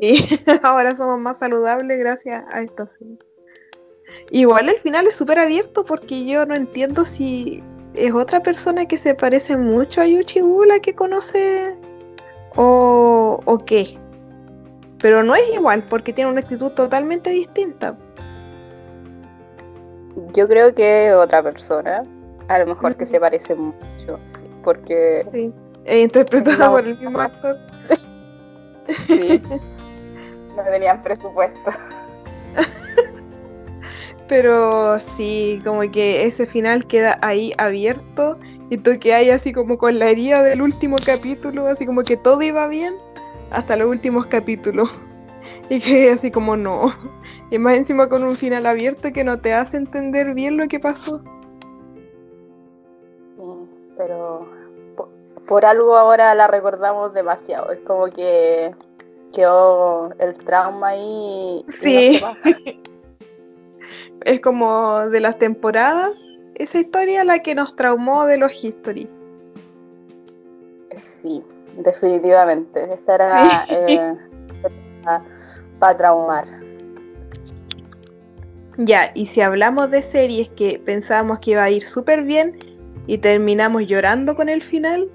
[0.00, 0.26] Sí,
[0.62, 3.18] ahora somos más saludables gracias a serie.
[4.30, 7.62] Igual el final es súper abierto porque yo no entiendo si
[7.94, 11.74] es otra persona que se parece mucho a Yuchibu la que conoce
[12.56, 13.98] o, o qué.
[15.00, 17.96] Pero no es igual porque tiene una actitud totalmente distinta.
[20.34, 22.02] Yo creo que otra persona,
[22.48, 25.52] a lo mejor que se parece mucho, sí, porque Sí.
[25.84, 26.72] Es interpretada No.
[26.72, 27.56] por el mismo actor.
[29.06, 29.40] sí,
[30.56, 31.70] no tenían presupuesto.
[34.28, 38.38] Pero sí, como que ese final queda ahí abierto
[38.70, 42.16] y tú que hay así como con la herida del último capítulo, así como que
[42.16, 42.94] todo iba bien
[43.50, 44.90] hasta los últimos capítulos.
[45.68, 46.92] Y que así como no.
[47.50, 50.78] Y más encima con un final abierto que no te hace entender bien lo que
[50.78, 51.20] pasó.
[53.36, 53.44] Sí,
[53.96, 54.48] pero
[54.96, 55.08] po-
[55.46, 57.70] por, algo ahora la recordamos demasiado.
[57.72, 58.74] Es como que
[59.36, 62.20] quedó el trauma ahí y Sí.
[64.24, 66.18] Es como de las temporadas,
[66.56, 69.08] esa historia la que nos traumó de los History.
[71.22, 71.44] Sí,
[71.76, 72.92] definitivamente.
[72.92, 74.16] Esta era eh,
[75.78, 76.44] para traumar.
[78.78, 82.58] Ya, y si hablamos de series que pensábamos que iba a ir súper bien
[83.06, 85.08] y terminamos llorando con el final,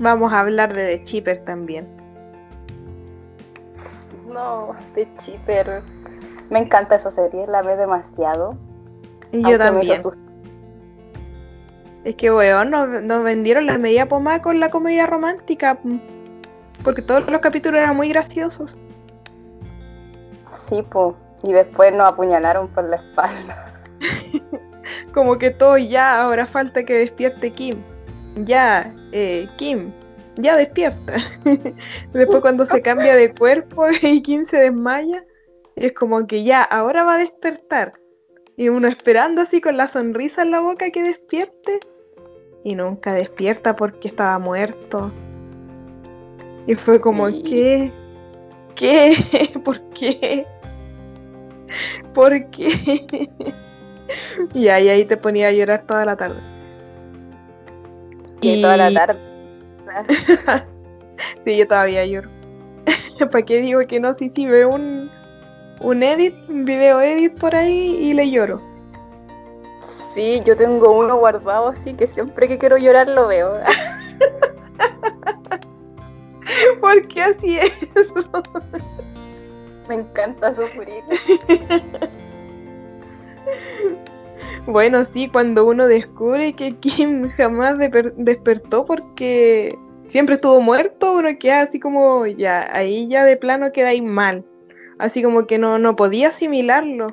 [0.00, 2.03] vamos a hablar de The Chipper también.
[4.34, 5.80] No, de Chipper.
[6.50, 8.56] Me encanta esa serie, la ve demasiado.
[9.32, 10.02] Y yo también.
[12.02, 15.78] Es que, weón, nos, nos vendieron la media pomada con la comedia romántica.
[15.82, 15.98] mm,
[16.82, 18.76] Porque todos los capítulos eran muy graciosos.
[20.50, 21.16] Sí, po.
[21.42, 23.72] Y después nos apuñalaron por la espalda.
[25.14, 27.82] Como que todo ya, ahora falta que despierte Kim.
[28.44, 29.92] Ya, eh, Kim,
[30.36, 31.14] ya despierta.
[32.12, 35.24] Después cuando se cambia de cuerpo y Kim se desmaya,
[35.76, 37.94] es como que ya, ahora va a despertar.
[38.56, 41.80] Y uno esperando así con la sonrisa en la boca que despierte.
[42.62, 45.10] Y nunca despierta porque estaba muerto.
[46.66, 47.42] Y fue como, Sí.
[47.42, 47.92] ¿qué?
[48.74, 49.58] ¿Qué?
[49.64, 50.46] ¿Por qué?
[52.14, 53.28] ¿Por qué?
[54.54, 56.40] y ahí, ahí te ponía a llorar toda la tarde.
[58.40, 59.33] Y toda la tarde.
[61.44, 62.28] Sí, yo todavía lloro.
[63.30, 64.12] ¿Para qué digo que no?
[64.14, 65.10] Sí, sí, veo un,
[65.80, 68.60] un edit, un video edit por ahí y le lloro.
[69.80, 73.60] Sí, yo tengo uno guardado así que siempre que quiero llorar lo veo.
[76.80, 77.72] ¿Por qué así es?
[79.88, 81.02] Me encanta sufrir.
[84.66, 91.62] Bueno, sí, cuando uno descubre que Kim jamás despertó porque siempre estuvo muerto, uno queda
[91.62, 94.44] así como ya, ahí ya de plano queda ahí mal.
[94.98, 97.08] Así como que no, no podía asimilarlo.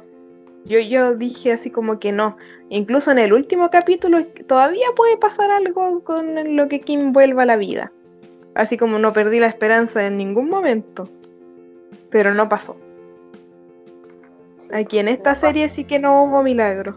[0.66, 2.38] Yo, yo dije así como que no.
[2.70, 7.48] Incluso en el último capítulo todavía puede pasar algo con lo que Kim vuelva a
[7.48, 7.92] la vida.
[8.54, 11.10] Así como no perdí la esperanza en ningún momento.
[12.12, 12.78] Pero no pasó.
[14.72, 16.96] Aquí en esta serie sí que no hubo milagro.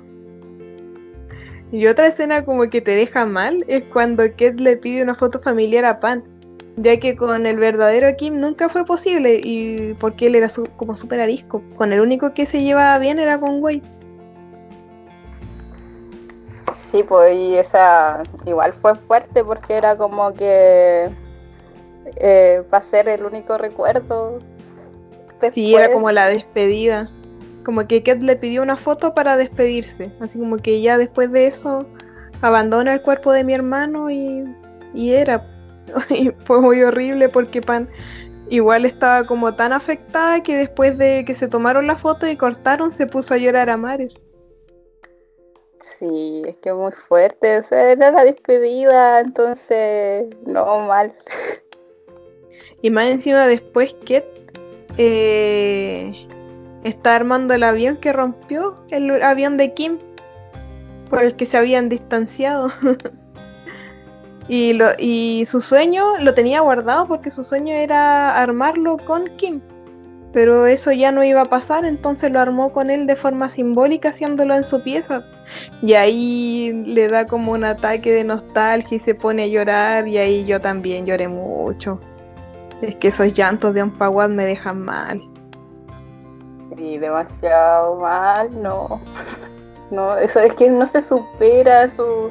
[1.73, 5.41] Y otra escena como que te deja mal es cuando Ket le pide una foto
[5.41, 6.23] familiar a Pan,
[6.77, 10.97] ya que con el verdadero Kim nunca fue posible y porque él era su- como
[10.97, 11.63] súper arisco.
[11.77, 13.83] Con el único que se llevaba bien era con Wade.
[16.75, 21.09] Sí, pues y esa igual fue fuerte porque era como que
[22.17, 24.39] eh, va a ser el único recuerdo.
[25.53, 25.95] Sí, era después.
[25.97, 27.11] como la despedida.
[27.65, 30.13] Como que Ket le pidió una foto para despedirse.
[30.21, 31.87] Así como que ya después de eso
[32.43, 34.45] abandona el cuerpo de mi hermano y,
[34.93, 35.51] y era.
[36.11, 37.89] Y fue muy horrible porque Pan
[38.49, 42.93] igual estaba como tan afectada que después de que se tomaron la foto y cortaron
[42.93, 44.15] se puso a llorar a mares.
[45.81, 51.13] Sí, es que muy fuerte, o sea, era la despedida, entonces, no, mal.
[52.81, 54.25] Y más encima después Ket
[54.97, 56.27] eh,
[56.85, 59.99] está armando el avión que rompió, el avión de Kim,
[61.11, 62.69] por el que se habían distanciado.
[64.49, 69.61] y, lo, y su sueño lo tenía guardado porque su sueño era armarlo con Kim.
[70.33, 74.09] Pero eso ya no iba a pasar, entonces lo armó con él de forma simbólica
[74.09, 75.25] haciéndolo en su pieza.
[75.81, 80.19] Y ahí le da como un ataque de nostalgia y se pone a llorar y
[80.19, 82.01] ahí yo también lloré mucho.
[82.83, 85.23] Es que esos llantos de Ampawad me dejan mal.
[86.77, 89.01] Demasiado mal, no.
[89.91, 92.31] No, eso es que no se supera su,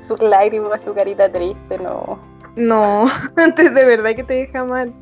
[0.00, 2.18] sus lágrimas, su carita triste, no.
[2.54, 3.06] No,
[3.36, 4.94] antes de verdad que te deja mal.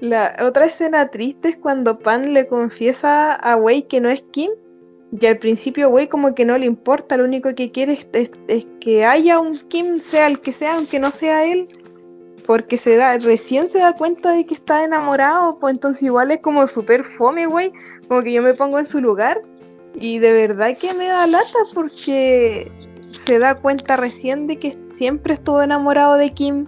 [0.00, 4.50] La otra escena triste es cuando Pan le confiesa a Wei que no es Kim.
[5.18, 8.66] Y al principio Wei como que no le importa, lo único que quiere es- es
[8.80, 11.68] que haya un Kim, sea el que sea, aunque no sea él.
[12.48, 16.40] Porque se da, recién se da cuenta de que está enamorado, pues entonces igual es
[16.40, 17.70] como súper fome, Wei.
[18.08, 19.42] Como que yo me pongo en su lugar.
[19.94, 22.72] Y de verdad que me da lata porque
[23.12, 26.64] se da cuenta recién de que siempre estuvo enamorado de Kim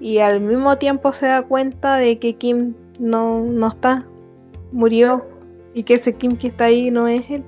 [0.00, 4.04] y al mismo tiempo se da cuenta de que Kim no, no está,
[4.72, 5.24] murió
[5.72, 7.44] y que ese Kim que está ahí no es él.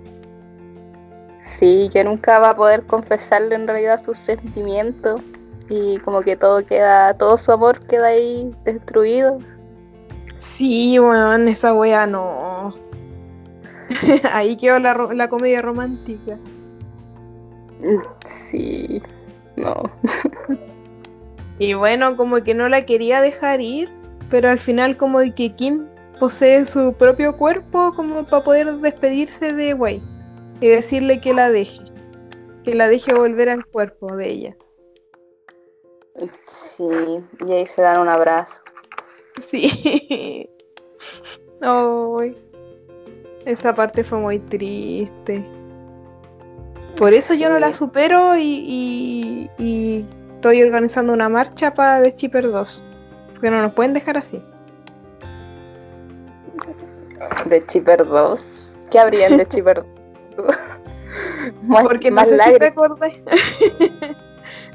[1.43, 5.21] Sí, que nunca va a poder confesarle en realidad sus sentimientos
[5.69, 9.39] y como que todo queda, todo su amor queda ahí destruido.
[10.39, 12.75] Sí, weón, esa wea no.
[14.33, 16.39] ahí quedó la, la comedia romántica.
[18.25, 19.03] Sí,
[19.57, 19.83] no.
[21.61, 23.91] Y bueno, como que no la quería dejar ir,
[24.31, 25.87] pero al final como que Kim
[26.21, 30.03] posee su propio cuerpo como para poder despedirse de Wei
[30.61, 31.81] y decirle que la deje,
[32.65, 34.57] que la deje volver al cuerpo de ella.
[36.47, 36.89] Sí,
[37.47, 38.63] y ahí se dan un abrazo.
[39.41, 40.49] Sí.
[41.61, 42.37] Ay.
[43.45, 45.45] Esa parte fue muy triste.
[46.97, 50.05] Por eso yo no la supero y, y- y
[50.35, 52.85] estoy organizando una marcha para The Chipper 2.
[53.33, 54.43] Porque no nos pueden dejar así.
[57.47, 58.77] De Chipper 2.
[58.91, 59.85] ¿Qué habrían de Chipper
[60.37, 60.57] 2?
[61.63, 63.13] más, Porque no más sé si te lágrimas.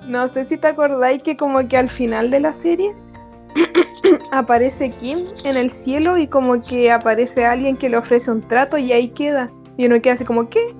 [0.07, 2.93] no sé si te acordáis que como que al final de la serie
[4.31, 8.77] aparece Kim en el cielo y como que aparece alguien que le ofrece un trato
[8.77, 9.51] y ahí queda.
[9.77, 10.75] Y uno queda así como, ¿qué?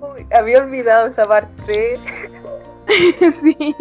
[0.00, 1.98] Uy, había olvidado esa parte.
[3.32, 3.74] sí.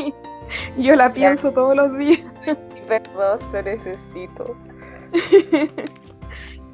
[0.77, 2.34] Yo la pienso todos los días.
[2.45, 4.55] Chipper 2, te necesito.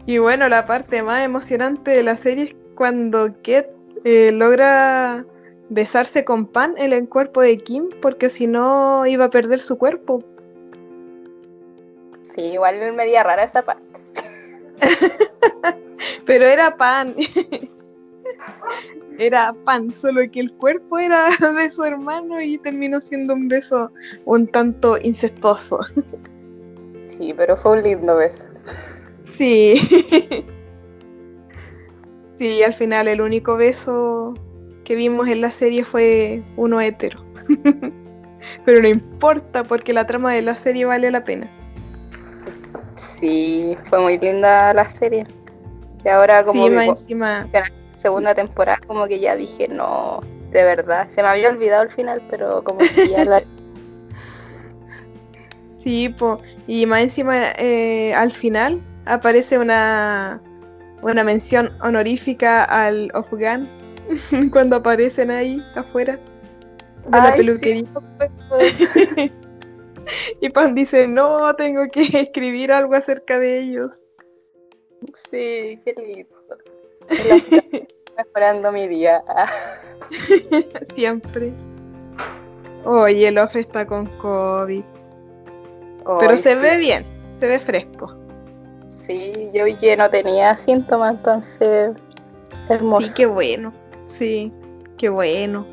[0.07, 3.69] Y bueno, la parte más emocionante de la serie es cuando Ket
[4.05, 5.25] eh, logra
[5.69, 9.77] besarse con Pan en el cuerpo de Kim, porque si no iba a perder su
[9.77, 10.23] cuerpo.
[12.35, 13.83] Sí, igual es media rara esa parte.
[16.25, 17.15] Pero era Pan.
[19.17, 23.91] era Pan, solo que el cuerpo era de su hermano y terminó siendo un beso
[24.25, 25.79] un tanto incestuoso.
[27.07, 28.45] Sí, pero fue un lindo beso.
[29.25, 29.81] Sí.
[32.37, 34.35] sí, al final el único beso
[34.87, 37.21] que vimos en la serie fue uno hetero.
[38.65, 41.49] Pero no importa porque la trama de la serie vale la pena.
[42.95, 45.25] Sí, fue muy linda la serie.
[46.05, 47.49] Y ahora como sí, que encima.
[47.97, 50.21] segunda temporada como que ya dije, no,
[50.51, 51.09] de verdad.
[51.09, 53.43] Se me había olvidado el final, pero como que ya la...
[55.79, 60.41] Sí, po, y más encima eh, al final aparece una,
[61.01, 63.67] una mención honorífica al Ofgan
[64.51, 66.19] cuando aparecen ahí afuera
[67.05, 67.37] de la sí.
[67.37, 67.89] peluquería.
[70.41, 74.03] y Pan dice, no, tengo que escribir algo acerca de ellos.
[75.29, 76.35] Sí, qué lindo.
[78.17, 79.23] Mejorando mi día.
[80.93, 81.53] Siempre.
[82.83, 84.83] Oye, el Off está con COVID.
[86.19, 86.59] Pero se sí.
[86.61, 87.05] ve bien,
[87.37, 88.15] se ve fresco.
[88.89, 91.91] Sí, yo vi que no tenía síntomas, entonces
[92.69, 93.07] hermoso.
[93.07, 93.73] Sí, qué bueno.
[94.07, 94.51] Sí,
[94.97, 95.65] qué bueno.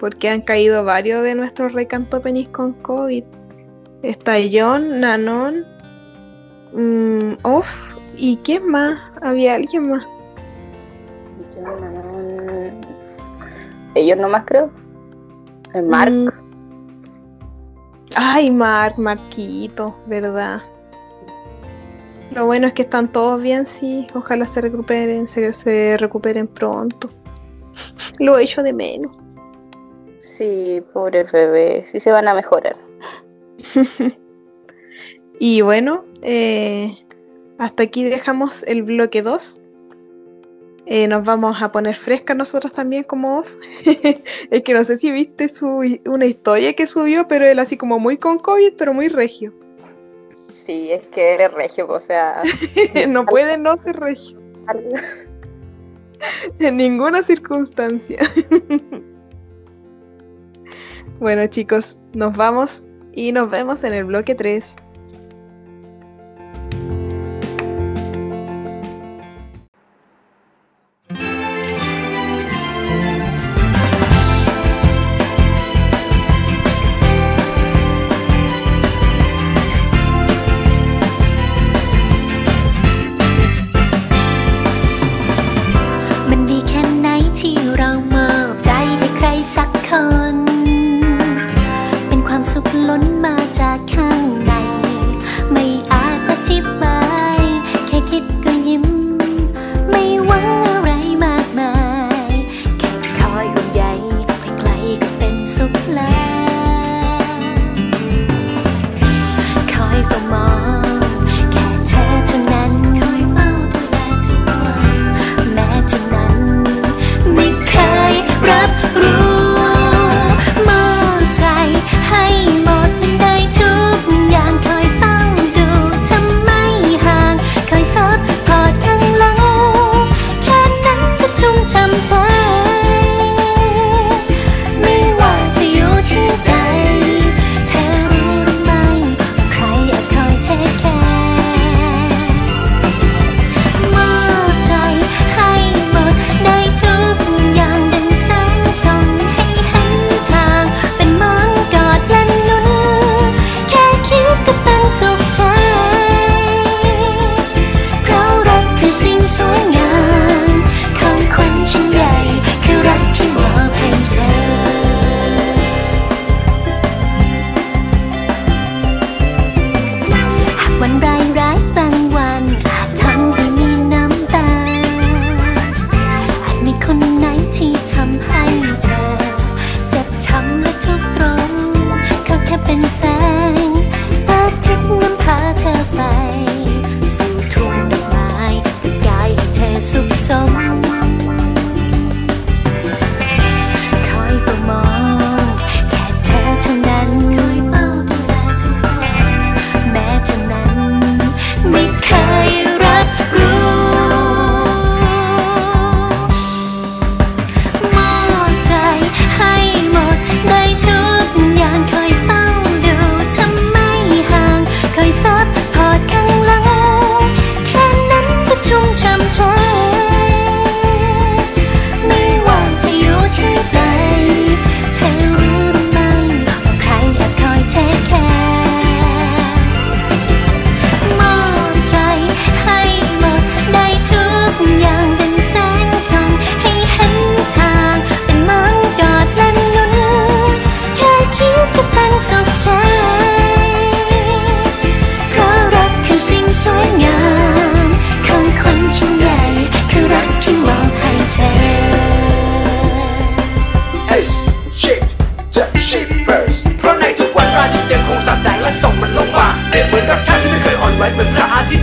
[0.00, 3.24] Porque han caído varios de nuestros recantopenis con COVID.
[4.02, 5.64] Está John, Nanon,
[6.72, 7.66] mm, Off,
[8.16, 8.98] ¿y quién más?
[9.22, 10.06] Había alguien más.
[11.54, 12.80] Yo no-
[13.94, 14.70] Ellos nomás creo.
[15.72, 16.12] El Mark.
[16.12, 16.28] Mm.
[18.16, 20.60] Ay, Mark, Marquito, ¿verdad?
[22.32, 24.06] Lo bueno es que están todos bien, sí.
[24.14, 27.08] Ojalá se recuperen, se, se recuperen pronto.
[28.18, 29.16] Lo echo de menos.
[30.18, 31.84] Sí, pobre bebé.
[31.86, 32.76] Sí se van a mejorar.
[35.38, 36.96] Y bueno, eh,
[37.58, 39.60] hasta aquí dejamos el bloque 2.
[40.86, 43.54] Eh, nos vamos a poner frescas nosotros también como off.
[44.50, 47.98] es que no sé si viste su, una historia que subió, pero él así como
[47.98, 49.52] muy con COVID, pero muy regio.
[50.34, 52.42] Sí, es que él es regio, o sea.
[53.08, 54.38] no puede no ser regio.
[56.58, 58.18] en ninguna circunstancia.
[61.20, 64.76] bueno chicos, nos vamos y nos vemos en el bloque 3.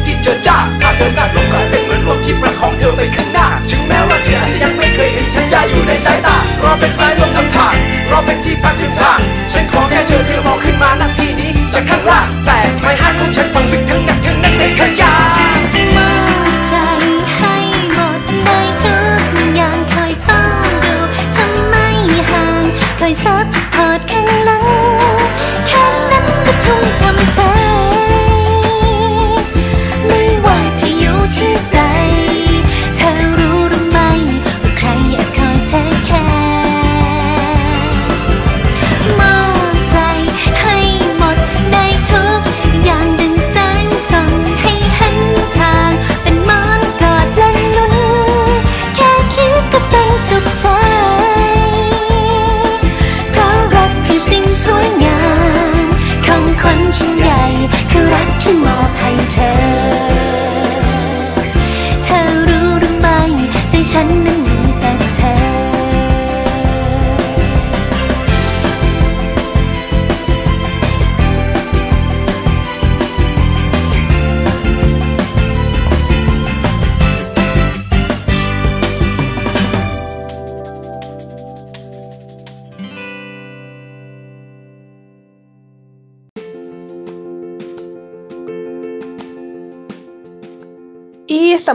[0.05, 7.75] ที่เจอจ้าถ้าเธอนั่งลงกลายเป็นเหมือนลมที่ประคองเธอไปข้างหน้า ถึงแม้ว่าเธออาจจะยังไม่เคยเห็นฉันจะอยู่ในสายตาเราเป็นสายลมนำทาง
[8.09, 9.19] เราเป็นที่พักริมทาง
[9.53, 15.01] ฉันขอแค่เธอเพียงมองขึ้นมาณที่นี้จากข้างล่างแต่ไม่ให้าของฉันฟังลึกทั้งนักทั้งนั้นในข้าจ
[23.03, 24.65] คอยซับพอดแข็งหลัง
[25.67, 27.70] แค่นั้นก็ชุ่มช่ำใจ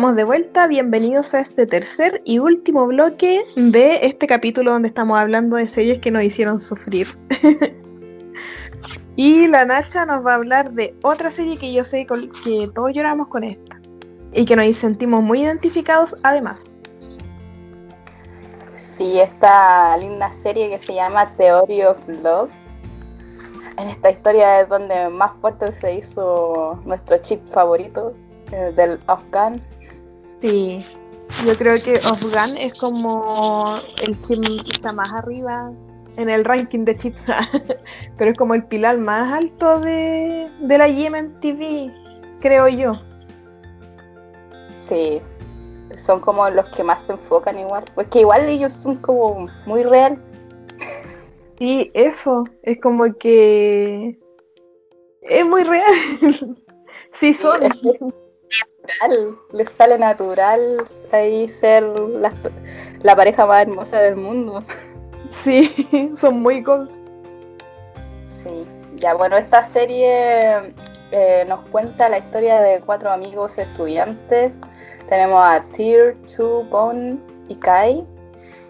[0.06, 5.18] estamos de vuelta, bienvenidos a este tercer y último bloque de este capítulo donde estamos
[5.18, 7.08] hablando de series que nos hicieron sufrir.
[9.16, 12.92] y la Nacha nos va a hablar de otra serie que yo sé que todos
[12.94, 13.80] lloramos con esta
[14.32, 16.76] y que nos sentimos muy identificados además.
[18.76, 22.52] Sí, esta linda serie que se llama Theory of Love.
[23.76, 28.14] En esta historia es donde más fuerte se hizo nuestro chip favorito,
[28.52, 29.60] eh, del Afghan.
[30.40, 30.84] Sí,
[31.46, 35.72] yo creo que Afghan es como el chip que está más arriba
[36.16, 37.24] en el ranking de chips,
[38.18, 41.92] pero es como el pilar más alto de, de la Yemen TV,
[42.40, 42.92] creo yo.
[44.76, 45.20] Sí,
[45.96, 47.84] son como los que más se enfocan igual.
[47.94, 50.22] Porque igual ellos son como muy real.
[51.58, 54.18] Sí, eso, es como que
[55.22, 55.94] es muy real.
[57.12, 57.62] sí, son.
[58.86, 62.32] Natural, les sale natural ahí ser la,
[63.02, 64.62] la pareja más hermosa del mundo.
[65.30, 67.00] Sí, son muy goals.
[68.42, 68.64] Sí,
[68.94, 70.72] ya bueno, esta serie
[71.10, 74.54] eh, nos cuenta la historia de cuatro amigos estudiantes.
[75.08, 77.18] Tenemos a Tyr, Chu, Bone
[77.48, 78.04] y Kai.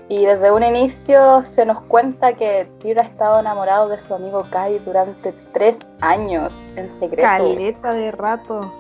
[0.09, 4.47] Y desde un inicio se nos cuenta que Tyr ha estado enamorado de su amigo
[4.51, 7.23] Kai durante tres años en secreto.
[7.23, 8.73] Caleta de rato.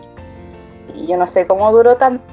[0.95, 2.25] Y yo no sé cómo duró tanto.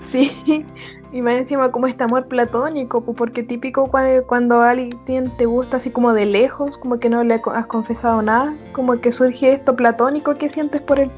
[0.00, 0.32] Sí,
[1.12, 5.76] y más encima como este amor platónico, pu, porque típico cuando, cuando alguien te gusta
[5.76, 9.76] así como de lejos, como que no le has confesado nada, como que surge esto
[9.76, 11.10] platónico que sientes por él.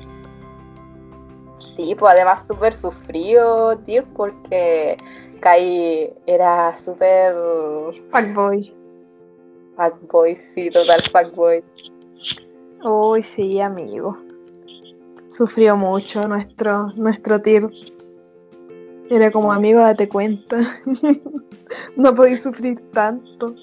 [1.56, 4.96] Sí, pues además súper sufrido, Tyr, porque
[5.40, 7.34] Kai era súper
[8.10, 8.74] Fuckboy.
[9.76, 11.64] fuckboy, sí, total fuckboy.
[12.84, 14.18] Uy, sí, amigo.
[15.32, 17.66] Sufrió mucho nuestro, nuestro Tyr.
[19.08, 20.58] Era como amigo, date cuenta.
[21.96, 23.54] no podéis sufrir tanto.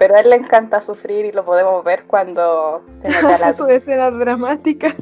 [0.00, 3.34] Pero a él le encanta sufrir y lo podemos ver cuando se mete a la
[3.34, 4.96] Hace sus escenas dramáticas.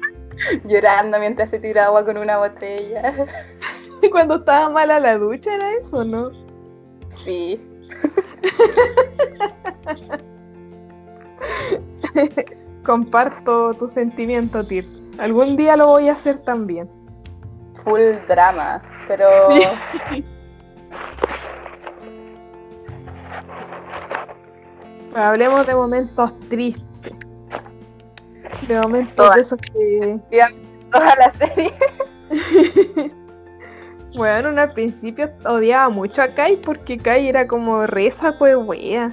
[0.64, 3.26] llorando mientras se tira agua con una botella.
[4.12, 6.30] Cuando estaba mala la ducha, ¿era eso, no?
[7.24, 7.60] Sí,
[12.84, 14.84] Comparto tu sentimiento, Tir.
[15.18, 16.88] Algún día lo voy a hacer también.
[17.84, 18.82] full drama.
[19.08, 19.26] Pero
[25.14, 26.82] Hablemos de momentos tristes.
[28.68, 29.34] De momentos Todas.
[29.36, 30.20] de esos que.
[30.90, 31.72] toda la serie.
[34.16, 39.12] Bueno, al principio odiaba mucho a Kai porque Kai era como reza, pues wea.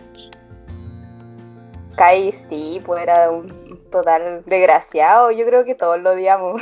[1.95, 3.51] Kai sí, pues era un
[3.92, 5.32] total desgraciado.
[5.32, 6.62] Yo creo que todos lo odiamos.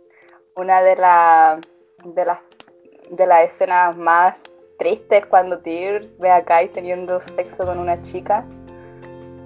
[0.54, 1.60] Una de las
[2.04, 2.38] de las
[3.10, 4.42] de las escenas más
[4.78, 8.44] tristes cuando Tyr ve a Kai teniendo sexo con una chica.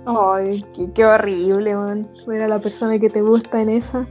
[0.07, 2.11] Ay, qué, qué horrible, man.
[2.33, 4.07] Era la persona que te gusta en esa.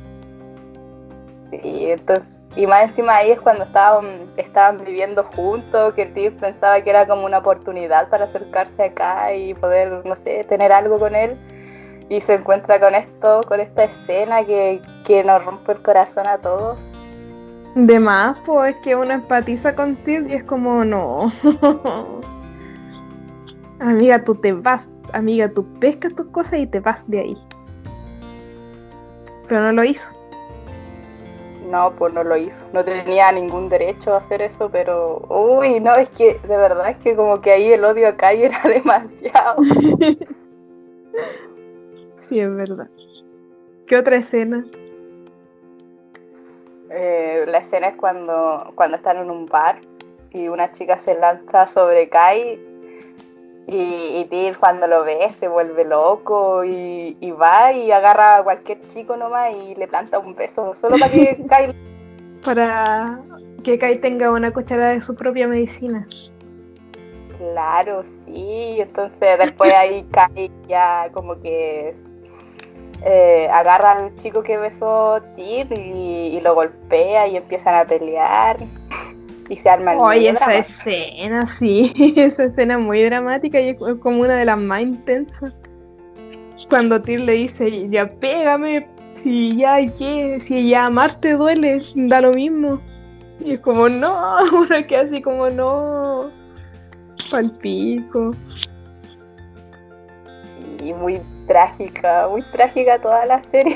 [1.52, 6.82] Y entonces, y más encima ahí es cuando estaban, estaban viviendo juntos, que Tyr pensaba
[6.82, 11.16] que era como una oportunidad para acercarse acá y poder, no sé, tener algo con
[11.16, 11.38] él.
[12.10, 16.40] Y se encuentra con esto, con esta escena que, que nos rompe el corazón a
[16.40, 16.80] todos.
[17.76, 21.32] De más, pues es que uno empatiza con Tyr y es como, no.
[23.80, 24.90] amiga, tú te vas.
[25.14, 27.38] Amiga, tú pescas tus cosas y te vas de ahí.
[29.48, 30.14] Pero no lo hizo.
[31.66, 32.66] No, pues no lo hizo.
[32.74, 35.20] No tenía ningún derecho a hacer eso, pero.
[35.30, 38.44] Uy, no, es que de verdad es que como que ahí el odio a Kai
[38.44, 39.58] era demasiado.
[42.30, 42.88] Sí, es verdad.
[43.88, 44.64] ¿Qué otra escena?
[46.92, 49.78] Eh, la escena es cuando, cuando están en un bar
[50.30, 52.60] y una chica se lanza sobre Kai
[53.66, 58.44] y, y Tyr cuando lo ve se vuelve loco y, y va y agarra a
[58.44, 61.76] cualquier chico nomás y le planta un beso solo para que Kai...
[62.46, 63.20] Para
[63.64, 66.08] que Kai tenga una cucharada de su propia medicina.
[67.40, 68.78] Claro, sí.
[68.80, 71.96] Entonces después ahí Kai ya como que
[73.06, 78.58] eh, agarra al chico que besó Tyr y, y lo golpea y empiezan a pelear
[79.50, 80.54] y se arma el Oye, esa drama.
[80.56, 85.54] escena, sí, esa escena muy dramática y es como una de las más intensas.
[86.70, 92.32] Cuando Tyr le dice, ya pégame, si ya qué, si ya amarte duele, da lo
[92.32, 92.80] mismo.
[93.40, 96.30] Y es como, no, uno que así como, no,
[97.32, 98.36] palpico.
[100.84, 101.20] y muy
[101.50, 103.76] trágica, muy trágica toda la serie.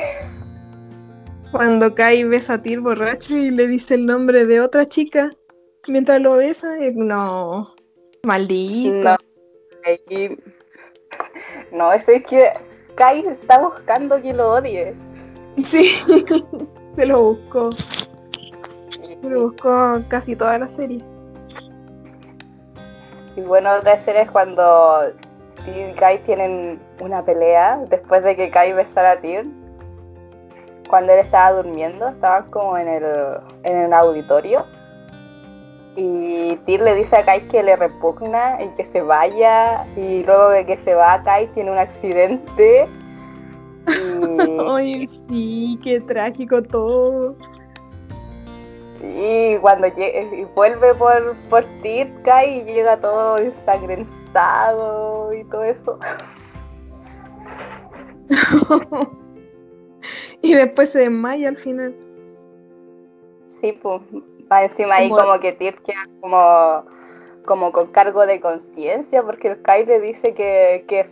[1.52, 5.32] Cuando Kai besa a Tyr borracho y le dice el nombre de otra chica
[5.88, 7.76] mientras lo besa, y no.
[8.24, 8.94] Maldito.
[8.94, 9.18] No.
[11.72, 12.54] No, eso es que
[12.96, 14.94] Kai está buscando que lo odie.
[15.66, 15.90] Sí,
[16.96, 17.72] se lo buscó.
[17.72, 21.04] Se lo buscó casi toda la serie.
[23.36, 25.12] Y bueno, otra escena es cuando
[25.66, 29.46] Tyr y Kai tienen una pelea después de que Kai besara a Tyr.
[30.90, 33.04] Cuando él estaba durmiendo, estaban como en el,
[33.64, 34.66] en el auditorio.
[35.96, 39.86] Y Tyr le dice a Kai que le repugna y que se vaya.
[39.96, 42.88] Y luego de que se va, Kai tiene un accidente.
[43.86, 47.36] Y, Ay, sí, qué trágico todo.
[49.02, 56.00] y cuando y vuelve por, por Tyr, Kai y llega todo ensangrentado y todo eso.
[60.42, 61.96] y después se desmaya al final.
[63.60, 64.02] Sí, pues,
[64.52, 66.86] va encima ahí Como- que Tyr queda como,
[67.46, 71.06] como con cargo de conciencia, porque el Kai le dice que, que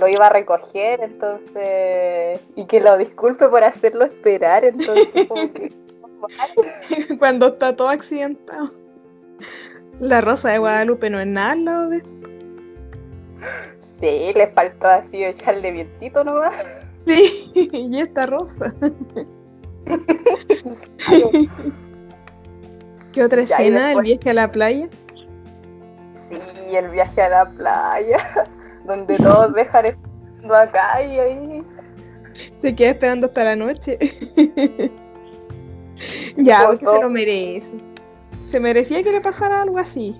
[0.00, 5.72] lo iba a recoger, entonces, y que lo disculpe por hacerlo esperar, entonces como que...
[7.18, 8.72] Cuando está todo accidentado.
[10.00, 12.02] La rosa de Guadalupe no es nada de
[13.78, 16.54] Sí, le faltó así echarle vientito nomás.
[17.06, 18.74] Sí, y esta rosa.
[23.12, 23.92] ¿Qué otra Ya, y escena?
[23.92, 24.88] El viaje a la playa.
[26.28, 26.38] Sí,
[26.74, 28.48] el viaje a la playa,
[28.86, 31.62] donde todos dejan esperando a Kai ahí.
[32.58, 33.98] Se queda esperando hasta la noche.
[36.36, 37.74] ya, Por porque se lo merece.
[38.46, 40.16] Se merecía que le pasara algo así.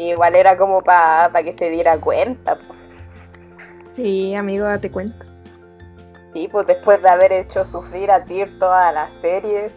[0.00, 2.56] Igual era como para que se diera cuenta.
[2.56, 2.74] po.
[3.92, 5.26] Sí, amigo, date cuenta.
[6.32, 9.70] Sí, pues después de haber hecho sufrir a Tyr toda la serie.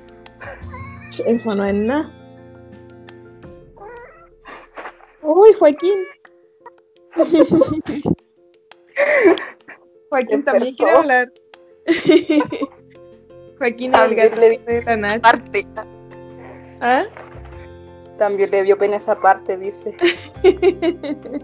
[1.25, 2.09] Eso no es nada.
[5.21, 5.99] Uy, Joaquín.
[10.09, 11.29] Joaquín también quiere hablar.
[13.57, 15.19] Joaquín el gato le de la.
[15.19, 15.67] Parte.
[16.79, 17.03] ¿Ah?
[18.17, 19.95] También le dio pena esa parte, dice.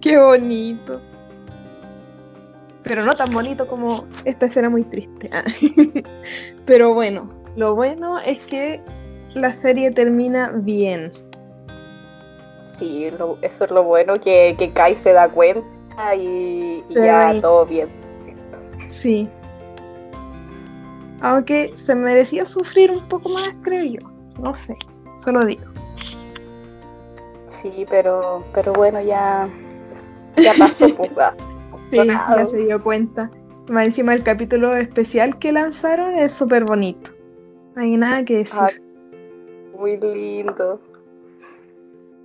[0.00, 1.00] Qué bonito.
[2.82, 5.30] Pero no tan bonito como esta escena muy triste.
[5.32, 5.44] Ah.
[6.66, 8.80] Pero bueno, lo bueno es que
[9.34, 11.12] la serie termina bien.
[12.60, 15.64] Sí, lo- eso es lo bueno, que, que Kai se da cuenta
[16.16, 17.88] y, ya todo bien.
[18.88, 19.28] Sí.
[21.20, 23.98] Aunque se merecía sufrir un poco más, creo yo.
[24.40, 24.76] No sé,
[25.18, 25.64] solo digo.
[27.46, 29.48] Sí, pero, pero bueno, ya,
[30.36, 30.86] ya pasó.
[30.96, 31.10] pues.
[31.90, 33.30] Sí, ya se dio cuenta.
[33.68, 37.10] Más encima el capítulo especial que lanzaron es súper bonito.
[37.74, 38.60] No hay nada que decir.
[38.60, 38.74] Ay,
[39.76, 40.80] muy lindo.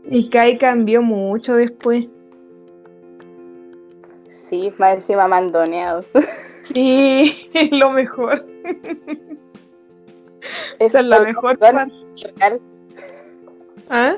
[0.10, 2.10] Y Kai cambió mucho después.
[4.28, 6.04] Sí, más encima mandoneado.
[6.64, 8.46] Sí, es lo mejor.
[10.80, 11.94] Esa es la mejor parte.
[13.90, 14.16] ¿Ah?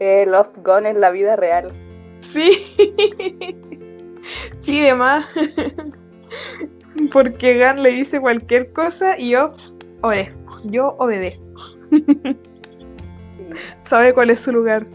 [0.00, 1.72] Eh, Love Gun en la vida real.
[2.20, 2.50] Sí.
[4.60, 5.28] Sí, demás.
[7.12, 9.52] Porque Gan le dice cualquier cosa y yo
[10.02, 10.60] obedezco.
[10.64, 11.42] Yo obedezco.
[11.90, 12.04] Sí,
[13.80, 14.86] Sabe cuál es su lugar.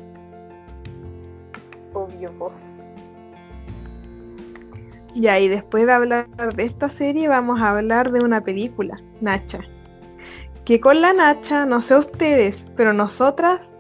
[1.94, 2.32] obvio.
[2.40, 2.52] po.
[5.16, 9.60] Ya, y después de hablar de esta serie, vamos a hablar de una película, Nacha.
[10.68, 13.74] Que con la Nacha, no sé ustedes, pero nosotras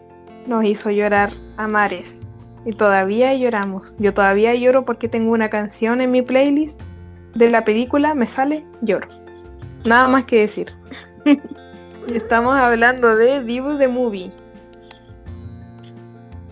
[0.45, 2.21] nos hizo llorar a mares.
[2.63, 3.97] Y todavía lloramos.
[3.99, 6.79] Yo todavía lloro porque tengo una canción en mi playlist
[7.35, 9.09] de la película, me sale, lloro.
[9.83, 10.67] Nada más que decir.
[12.07, 14.31] Estamos hablando de Dibu the Movie.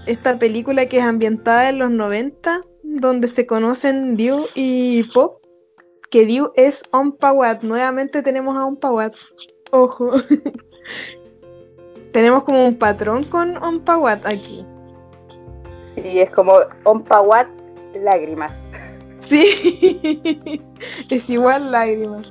[0.05, 5.41] Esta película que es ambientada en los 90, donde se conocen Diu y Pop.
[6.09, 7.63] Que Diu es Ompawat.
[7.63, 9.13] Nuevamente tenemos a Ompawat.
[9.71, 10.11] Ojo.
[12.15, 14.65] tenemos como un patrón con Ompawat aquí.
[15.81, 16.53] Sí, es como
[16.85, 17.45] Ompawat
[17.93, 18.53] lágrimas.
[19.19, 20.61] Sí,
[21.09, 22.25] es igual lágrimas.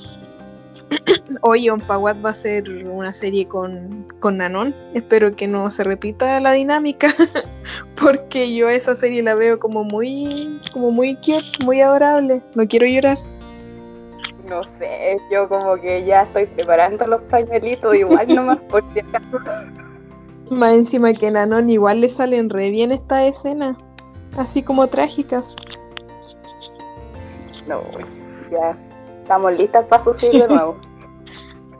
[1.43, 4.74] Oye, Ompawat va a ser una serie con, con Nanon.
[4.95, 7.09] Espero que no se repita la dinámica.
[8.01, 12.43] Porque yo esa serie la veo como muy, como muy cute, muy adorable.
[12.55, 13.18] No quiero llorar.
[14.49, 19.38] No sé, yo como que ya estoy preparando los pañuelitos igual nomás por si acaso.
[20.51, 23.78] Más encima que Nanon igual le salen re bien esta escena.
[24.36, 25.57] Así como trágicas.
[27.66, 27.82] No,
[28.51, 28.76] ya.
[29.22, 30.76] Estamos listas para sufrir de nuevo.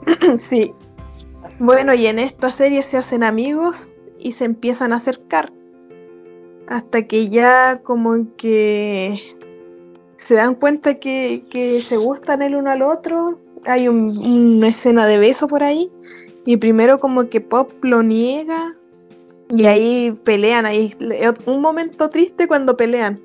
[0.37, 0.73] Sí.
[1.57, 3.89] Bueno, y en esta serie se hacen amigos
[4.19, 5.51] y se empiezan a acercar.
[6.67, 9.19] Hasta que ya como que
[10.25, 13.37] se dan cuenta que, que se gustan el uno al otro.
[13.65, 15.91] Hay un- una escena de beso por ahí.
[16.45, 18.75] Y primero como que Pop lo niega.
[19.51, 20.65] Y ahí pelean.
[20.65, 23.19] Ahí es un momento triste cuando pelean.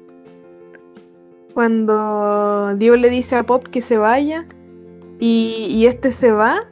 [1.55, 4.44] Cuando Dio le dice a Pop que se vaya.
[5.18, 6.64] Y, y este se va.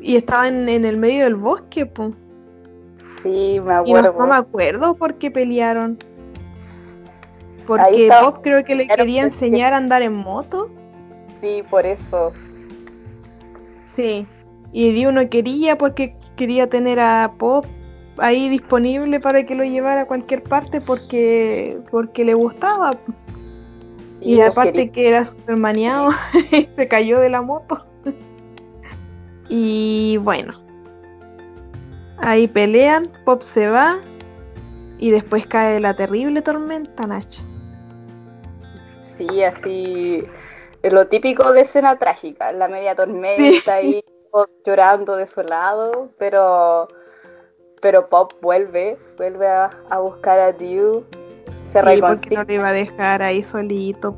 [0.00, 2.10] Y estaba en, en el medio del bosque, po.
[3.22, 4.14] Sí, me Y no, acuerdo.
[4.18, 5.98] no me acuerdo por qué pelearon.
[7.68, 10.70] Porque Pop creo que le era quería enseñar a andar en moto.
[11.38, 12.32] Sí, por eso.
[13.84, 14.26] Sí.
[14.72, 17.66] Y Dio no quería porque quería tener a Pop
[18.16, 22.96] ahí disponible para que lo llevara a cualquier parte porque, porque le gustaba.
[24.20, 26.08] Y, aparte quería- que era super maniado
[26.50, 27.84] y se cayó de la moto.
[29.50, 30.58] y bueno.
[32.16, 33.98] Ahí pelean, Pop se va
[34.98, 37.42] y después cae la terrible tormenta, Nacha.
[39.18, 40.24] Sí, así.
[40.82, 46.88] es Lo típico de escena trágica, la media tormenta y Pop llorando desolado, pero.
[47.80, 51.04] Pero Pop vuelve, vuelve a, a buscar a Dew.
[51.66, 52.38] Se Sí, porque reconcilia.
[52.40, 54.16] no le iba a dejar ahí solito.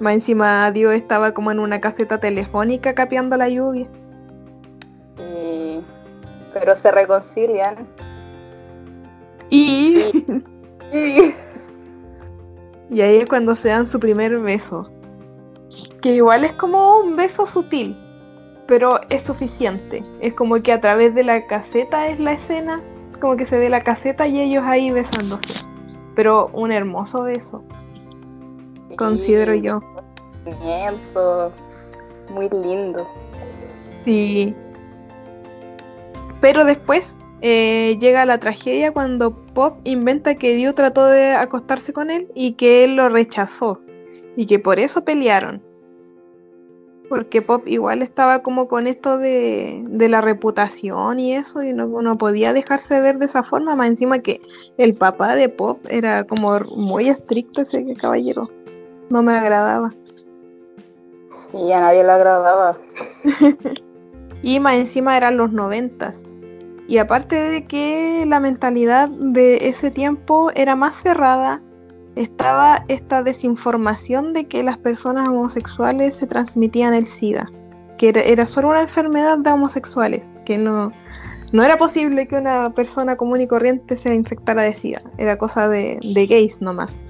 [0.00, 3.88] Más encima Dios estaba como en una caseta telefónica capeando la lluvia.
[5.18, 5.80] y-
[6.52, 7.86] Pero se reconcilian.
[9.50, 10.44] Y, Y-
[10.92, 11.34] y
[13.00, 14.88] ahí es cuando se dan su primer beso.
[16.00, 17.96] Que igual es como un beso sutil,
[18.66, 20.04] pero es suficiente.
[20.20, 22.80] Es como que a través de la caseta es la escena,
[23.20, 25.54] como que se ve la caseta y ellos ahí besándose.
[26.14, 27.62] Pero un hermoso beso,
[28.98, 29.80] considero y- yo.
[30.44, 31.52] Comienzo.
[32.30, 33.06] Muy lindo.
[34.04, 34.54] Sí.
[36.40, 42.10] Pero después eh, llega la tragedia cuando Pop inventa que Dio trató de acostarse con
[42.10, 43.80] él y que él lo rechazó.
[44.36, 45.60] Y que por eso pelearon.
[47.08, 51.86] Porque Pop igual estaba como con esto de, de la reputación y eso, y no,
[51.86, 53.74] no podía dejarse ver de esa forma.
[53.74, 54.40] Más encima que
[54.78, 58.48] el papá de Pop era como muy estricto ese caballero.
[59.10, 59.92] No me agradaba.
[61.52, 62.78] Y a nadie le agradaba.
[64.44, 66.24] Y más encima eran los noventas.
[66.92, 71.62] Y aparte de que la mentalidad de ese tiempo era más cerrada,
[72.16, 77.46] estaba esta desinformación de que las personas homosexuales se transmitían el SIDA,
[77.96, 80.92] que era, era solo una enfermedad de homosexuales, que no,
[81.54, 85.70] no era posible que una persona común y corriente se infectara de SIDA, era cosa
[85.70, 87.00] de, de gays nomás.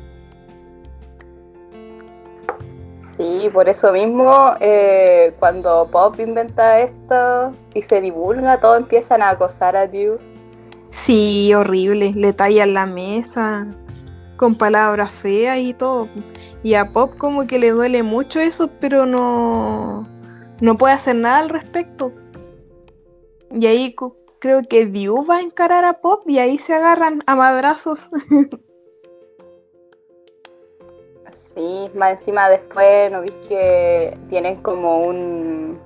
[3.16, 9.30] Sí, por eso mismo, eh, cuando Pop inventa esto y se divulga, todos empiezan a
[9.30, 10.18] acosar a Dew.
[10.88, 12.12] Sí, horrible.
[12.12, 13.66] Le tallan la mesa
[14.36, 16.08] con palabras feas y todo.
[16.62, 20.08] Y a Pop como que le duele mucho eso, pero no,
[20.60, 22.12] no puede hacer nada al respecto.
[23.50, 23.94] Y ahí
[24.38, 28.10] creo que Diu va a encarar a Pop y ahí se agarran a madrazos.
[31.54, 35.78] Sí, más encima después, ¿no viste que tienen como un,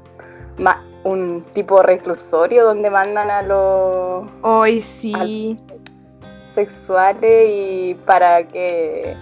[1.04, 5.58] un tipo reclusorio donde mandan a los Hoy sí.
[6.44, 9.14] sexuales y para que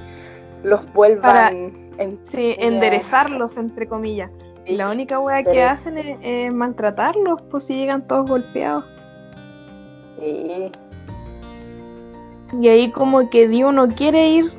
[0.62, 2.66] los vuelvan en Sí, Ya.
[2.66, 4.30] enderezarlos, entre comillas.
[4.66, 8.84] Y la única wea que hacen es, es maltratarlos, pues si llegan todos golpeados.
[10.18, 10.72] Sí,
[12.60, 14.52] Y ahí como que Dio no quiere ir,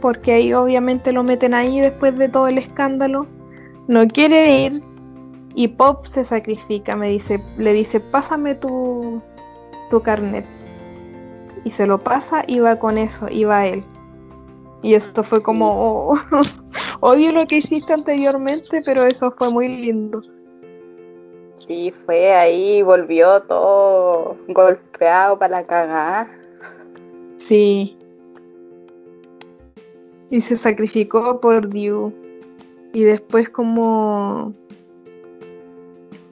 [0.00, 3.26] porque ahí obviamente lo meten ahí después de todo el escándalo.
[3.88, 4.82] No quiere ir
[5.54, 9.22] y Pop se sacrifica, me dice, le dice, pásame tu,
[9.90, 10.46] tu carnet.
[11.64, 13.84] Y se lo pasa y va con eso, y va él.
[14.82, 15.44] Y esto fue Sí.
[15.44, 16.14] como, oh,
[17.00, 20.22] odio lo que hiciste anteriormente, pero eso fue muy lindo.
[21.54, 26.28] sí, fue ahí, volvió todo golpeado para la cagada.
[27.36, 27.96] Sí.
[30.30, 32.12] Y se sacrificó por Dew.
[32.92, 34.54] Y después como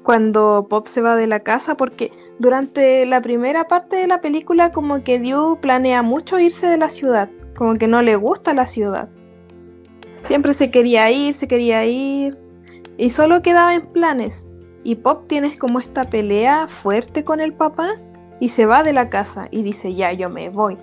[0.02, 4.70] cuando Pop se va de la casa, porque durante la primera parte de la película
[4.70, 8.66] como que Dew planea mucho irse de la ciudad, como que no le gusta la
[8.66, 9.08] ciudad.
[10.24, 12.36] Siempre se quería ir, se quería ir,
[12.96, 14.48] y solo quedaba en planes.
[14.84, 17.98] Y Pop tiene como esta pelea fuerte con el papá
[18.40, 20.76] y se va de la casa y dice, ya, yo me voy.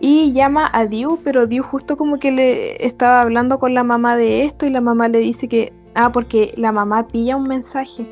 [0.00, 4.16] Y llama a Diu, pero Diu justo como que le estaba hablando con la mamá
[4.16, 8.06] de esto y la mamá le dice que Ah, porque la mamá pilla un mensaje.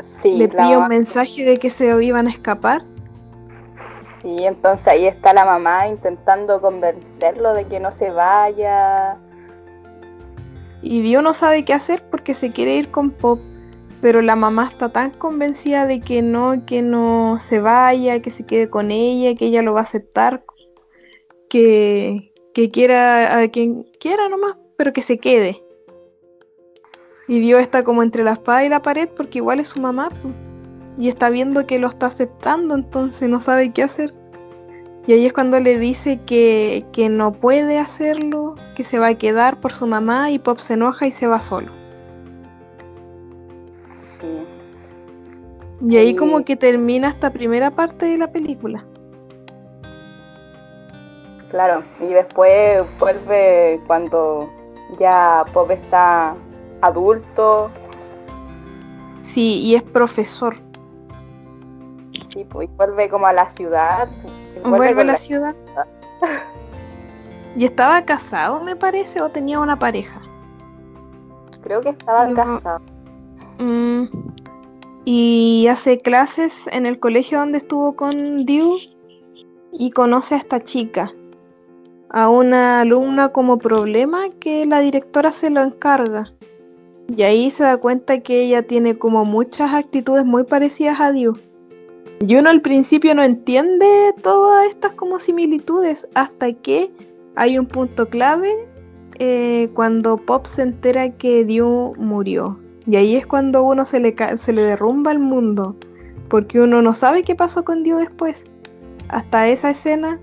[0.00, 2.84] Sí, Le la pilla un mensaje de que se iban a escapar.
[4.20, 9.16] sí, entonces ahí está la mamá intentando convencerlo de que no se vaya.
[10.82, 13.40] Y Dio no sabe qué hacer porque se quiere ir con Pop.
[14.00, 18.46] Pero la mamá está tan convencida de que no, que no se vaya, que se
[18.46, 20.42] quede con ella, que ella lo va a aceptar,
[21.48, 25.62] que, que quiera a quien quiera nomás, pero que se quede.
[27.28, 30.08] Y Dio está como entre la espada y la pared porque igual es su mamá.
[30.98, 34.12] Y está viendo que lo está aceptando, entonces no sabe qué hacer.
[35.06, 39.14] Y ahí es cuando le dice que, que no puede hacerlo, que se va a
[39.14, 41.79] quedar por su mamá y Pop se enoja y se va solo.
[45.82, 48.84] Y ahí como que termina esta primera parte de la película.
[51.50, 54.48] Claro, y después vuelve cuando
[54.98, 56.34] ya Pop está
[56.82, 57.70] adulto,
[59.22, 60.56] Sí, y es profesor.
[62.32, 64.08] sí, pues y vuelve como a la ciudad.
[64.64, 65.54] Vuelve, a la ciudad.
[67.56, 70.20] Y estaba casado, me parece, o tenía una pareja.
[71.62, 72.34] Creo que estaba No.
[72.34, 72.80] casado.
[73.58, 74.04] Mm,
[75.04, 78.76] Y hace clases en el colegio donde estuvo con Dew
[79.72, 81.12] y conoce a esta chica,
[82.10, 86.32] a una alumna como problema que la directora se lo encarga.
[87.16, 91.36] Y ahí se da cuenta que ella tiene como muchas actitudes muy parecidas a Dew.
[92.20, 96.90] Y uno al principio no entiende todas estas como similitudes hasta que
[97.34, 98.68] hay un punto clave
[99.18, 102.58] eh, cuando Pop se entera que Dew murió.
[102.86, 105.76] Y ahí es cuando uno se le, se le derrumba el mundo,
[106.28, 108.46] porque uno no sabe qué pasó con Dio después.
[109.08, 110.18] Hasta esa escena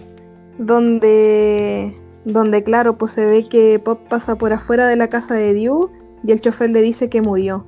[0.58, 1.95] donde,
[2.26, 5.91] donde claro, pues se ve que Pop pasa por afuera de la casa de Dio
[6.24, 7.66] y el chofer le dice que murió.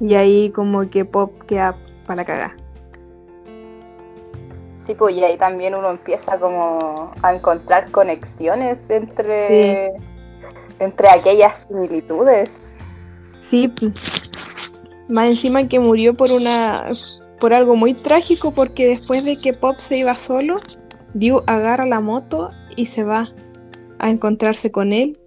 [0.00, 1.76] Y ahí como que Pop queda
[2.06, 2.56] para la cagada.
[4.84, 9.94] Sí, pues y ahí también uno empieza como a encontrar conexiones entre,
[10.78, 12.73] entre aquellas similitudes.
[13.54, 13.92] Sí, p-
[15.08, 16.90] más encima que murió por una
[17.38, 20.56] por algo muy trágico porque después de que Pop se iba solo,
[21.12, 23.32] Dio agarra la moto y se va
[24.00, 25.20] a encontrarse con él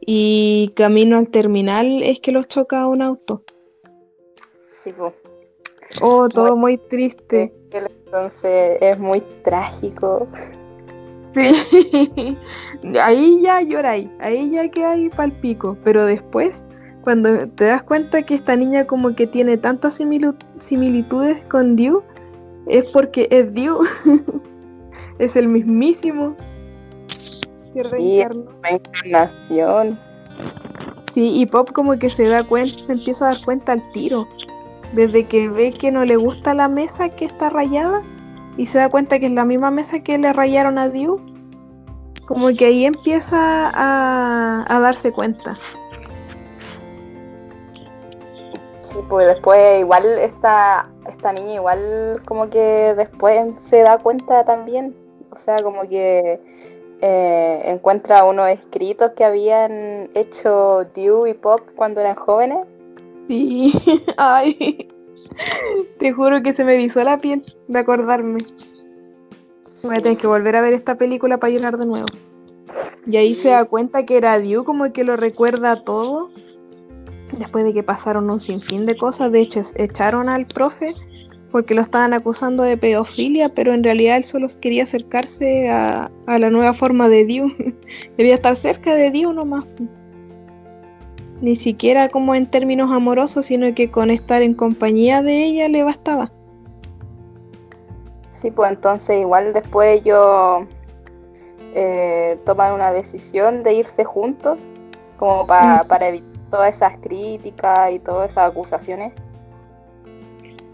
[0.00, 3.42] y camino al terminal es que los choca un auto.
[4.84, 5.12] Sí, pues.
[6.00, 7.52] Oh, todo muy triste.
[7.72, 10.28] Entonces es muy trágico.
[11.34, 12.36] Sí.
[13.02, 16.64] ahí ya lloráis, ahí ya quedáis pal pico, pero después
[17.06, 22.02] cuando te das cuenta que esta niña como que tiene tantas similitudes con Dew,
[22.66, 23.78] es porque es Dew.
[25.20, 26.34] es el mismísimo.
[27.72, 27.84] Que.
[27.84, 29.96] Reencarnación.
[31.12, 34.26] Sí, y Pop como que se da cuenta, se empieza a dar cuenta al tiro.
[34.92, 38.02] Desde que ve que no le gusta la mesa que está rayada
[38.56, 41.20] y se da cuenta que es la misma mesa que le rayaron a Dew.
[42.26, 45.56] Como que ahí empieza a, a darse cuenta.
[48.96, 54.96] Sí, pues después igual esta, esta niña igual como que después se da cuenta también.
[55.30, 56.40] O sea, como que
[57.02, 62.68] eh, encuentra unos escritos que habían hecho Dew y Pop cuando eran jóvenes.
[63.28, 63.70] Sí,
[64.16, 64.88] ay,
[65.98, 68.46] te juro que se me erizó la piel de acordarme.
[69.82, 72.06] Voy a tener que volver a ver esta película para llorar de nuevo.
[73.06, 76.30] Y ahí se da cuenta que era Dew como que lo recuerda todo.
[77.38, 80.94] Después de que pasaron un sinfín de cosas, de hecho echaron al profe
[81.52, 86.38] porque lo estaban acusando de pedofilia, pero en realidad él solo quería acercarse a, a
[86.38, 87.48] la nueva forma de Dew.
[88.16, 89.64] quería estar cerca de Dew nomás.
[91.40, 95.82] Ni siquiera como en términos amorosos, sino que con estar en compañía de ella le
[95.82, 96.32] bastaba.
[98.30, 100.66] Sí, pues entonces igual después ellos
[101.74, 104.58] eh, toman una decisión de irse juntos,
[105.18, 105.88] como pa- Mm.
[105.88, 109.12] para evitar todas esas críticas y todas esas acusaciones.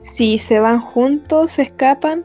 [0.02, 2.24] Sí, se van juntos, se escapan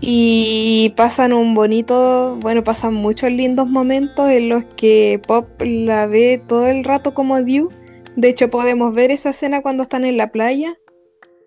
[0.00, 6.42] y pasan un bonito, bueno, pasan muchos lindos momentos en los que Pop la ve
[6.46, 7.70] todo el rato como Dew.
[8.16, 10.74] De hecho, podemos ver esa escena cuando están en la playa,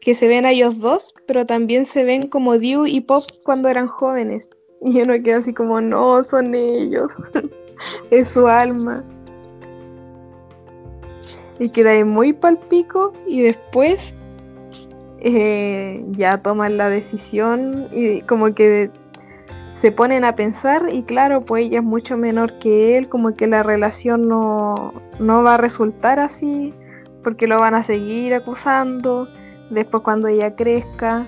[0.02, 3.70] que se ven a ellos dos, pero también se ven como Dew y Pop cuando
[3.70, 4.50] eran jóvenes.
[4.82, 7.12] Y uno queda así como, no, son ellos,
[8.12, 9.04] es su alma.
[11.60, 14.14] Y queda ahí muy palpico y después
[15.20, 18.90] eh, ya toman la decisión y como que
[19.74, 23.48] se ponen a pensar y claro, pues ella es mucho menor que él, como que
[23.48, 26.74] la relación no, no va a resultar así,
[27.24, 29.28] porque lo van a seguir acusando,
[29.70, 31.26] después cuando ella crezca,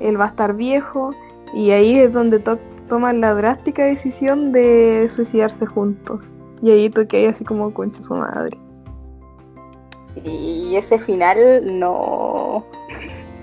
[0.00, 1.10] él va a estar viejo
[1.54, 2.58] y ahí es donde to-
[2.88, 6.32] toman la drástica decisión de suicidarse juntos.
[6.62, 8.56] Y ahí toqué así como concha su madre.
[10.22, 12.64] Y ese final no.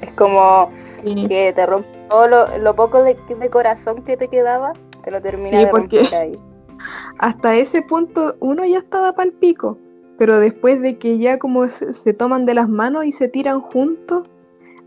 [0.01, 0.69] Es como
[1.03, 1.23] Sí.
[1.27, 5.21] que te rompe todo lo, lo poco de, de corazón que te quedaba, te lo
[5.21, 6.33] termina Sí, de porque- romper ahí.
[7.19, 9.77] hasta ese punto uno ya estaba pal pico,
[10.17, 13.61] pero después de que ya como se, se toman de las manos y se tiran
[13.61, 14.27] juntos,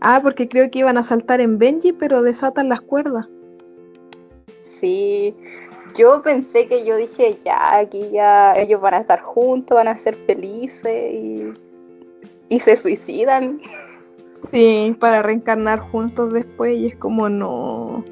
[0.01, 3.25] ah, porque creo que iban a saltar en Benji, pero desatan las cuerdas.
[4.61, 5.35] Sí,
[5.97, 9.97] yo pensé que yo dije, ya, aquí ya ellos van a estar juntos, van a
[9.97, 11.53] ser felices y,
[12.49, 13.59] y se suicidan.
[14.51, 18.03] Sí, para reencarnar juntos después y es como no.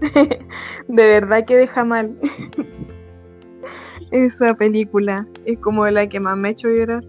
[0.88, 2.16] de verdad que deja mal.
[4.10, 7.02] Esa película es como la que más me ha hecho llorar.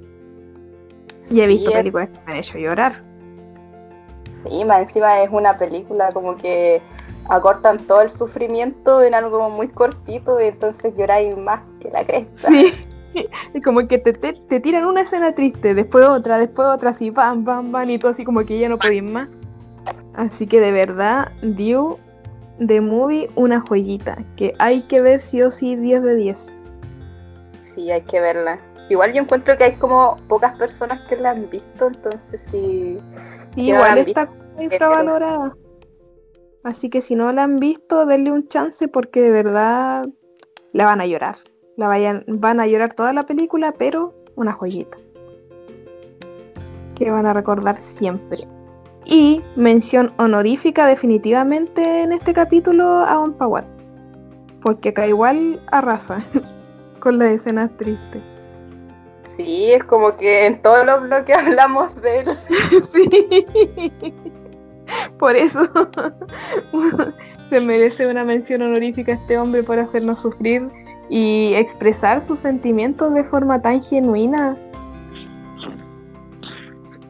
[1.29, 3.03] Y he visto Sí, películas que me han hecho llorar.
[4.43, 6.81] Sí, más encima es una película como que
[7.29, 12.49] acortan todo el sufrimiento en algo muy cortito y entonces lloráis más que la cresta.
[12.49, 12.73] Sí.
[13.63, 17.43] Como que te, te, te tiran una escena triste, después otra, después otra, así, bam,
[17.43, 19.29] bam, bam, y todo así como que ya no podéis más.
[20.15, 21.99] Así que de verdad, dio
[22.65, 26.59] The Movie una joyita, que hay que ver sí o sí 10 de 10.
[27.63, 28.59] Sí, hay que verla.
[28.89, 32.99] Igual yo encuentro que hay como pocas personas que la han visto, entonces sí.
[33.55, 35.55] Sí, igual está infravalorada.
[36.63, 40.07] Así que si no la han visto, denle un chance porque de verdad
[40.71, 41.35] la van a llorar.
[41.75, 44.97] La vayan, van a llorar toda la película, pero una joyita.
[46.95, 48.47] Que van a recordar siempre.
[49.05, 53.65] Y mención honorífica definitivamente en este capítulo a Onpawat.
[54.61, 56.19] Porque acá igual arrasa
[56.99, 58.21] con las escenas tristes.
[59.35, 62.27] Sí, es como que en todos los bloques hablamos de él.
[62.83, 63.93] Sí.
[65.17, 65.63] Por eso
[67.49, 70.69] se merece una mención honorífica a este hombre por hacernos sufrir
[71.13, 74.57] y expresar sus sentimientos de forma tan genuina.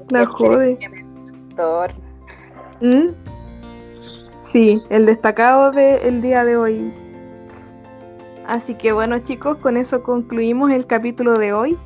[0.09, 0.77] La jode.
[2.81, 3.13] ¿Mm?
[4.41, 6.93] Sí, el destacado del día de hoy.
[8.45, 11.77] Así que bueno chicos, con eso concluimos el capítulo de hoy.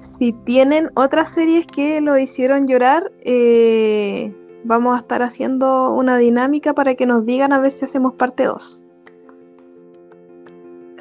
[0.00, 4.34] Si tienen otras series que lo hicieron llorar, eh,
[4.64, 8.42] vamos a estar haciendo una dinámica para que nos digan a ver si hacemos parte
[8.42, 8.83] 2.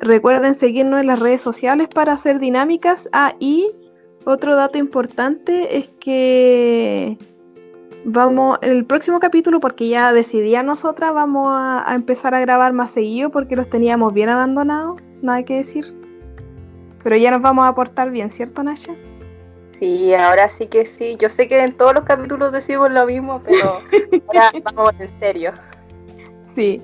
[0.03, 3.09] Recuerden seguirnos en las redes sociales para hacer dinámicas.
[3.13, 3.71] Ah, y
[4.25, 7.17] otro dato importante es que
[8.03, 12.41] vamos, en el próximo capítulo, porque ya decidí a nosotras, vamos a, a empezar a
[12.41, 15.85] grabar más seguido porque los teníamos bien abandonados, nada que decir.
[17.01, 18.93] Pero ya nos vamos a portar bien, ¿cierto, Nasha?
[19.79, 21.15] Sí, ahora sí que sí.
[21.17, 23.81] Yo sé que en todos los capítulos decimos lo mismo, pero
[24.27, 25.51] ahora vamos en serio.
[26.45, 26.81] Sí.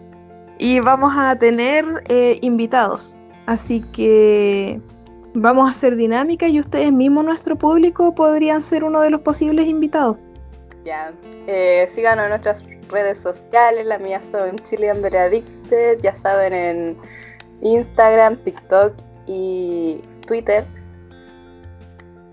[0.60, 3.18] Y vamos a tener eh, invitados.
[3.48, 4.80] Así que
[5.34, 9.68] vamos a hacer dinámica y ustedes mismos, nuestro público, podrían ser uno de los posibles
[9.68, 10.18] invitados.
[10.86, 11.14] Ya.
[11.48, 13.86] Eh, síganos en nuestras redes sociales.
[13.86, 16.00] Las mías son Chilean Veredicted.
[16.02, 16.98] Ya saben, en
[17.62, 18.94] Instagram, TikTok
[19.28, 20.66] y Twitter.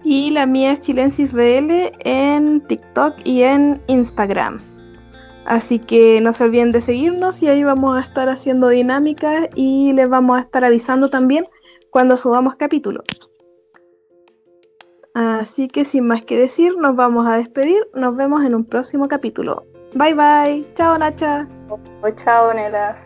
[0.05, 4.76] Y la mía es ChilensisBL en TikTok y en Instagram.
[5.47, 9.93] Así que no se olviden de seguirnos y ahí vamos a estar haciendo dinámicas y
[9.93, 11.47] les vamos a estar avisando también
[11.91, 13.05] cuando subamos capítulo.
[15.15, 17.81] Así que sin más que decir, nos vamos a despedir.
[17.95, 19.65] Nos vemos en un próximo capítulo.
[19.95, 20.67] Bye bye.
[20.75, 21.49] Chao Nacha.
[21.71, 23.06] Oh, chao, Nela.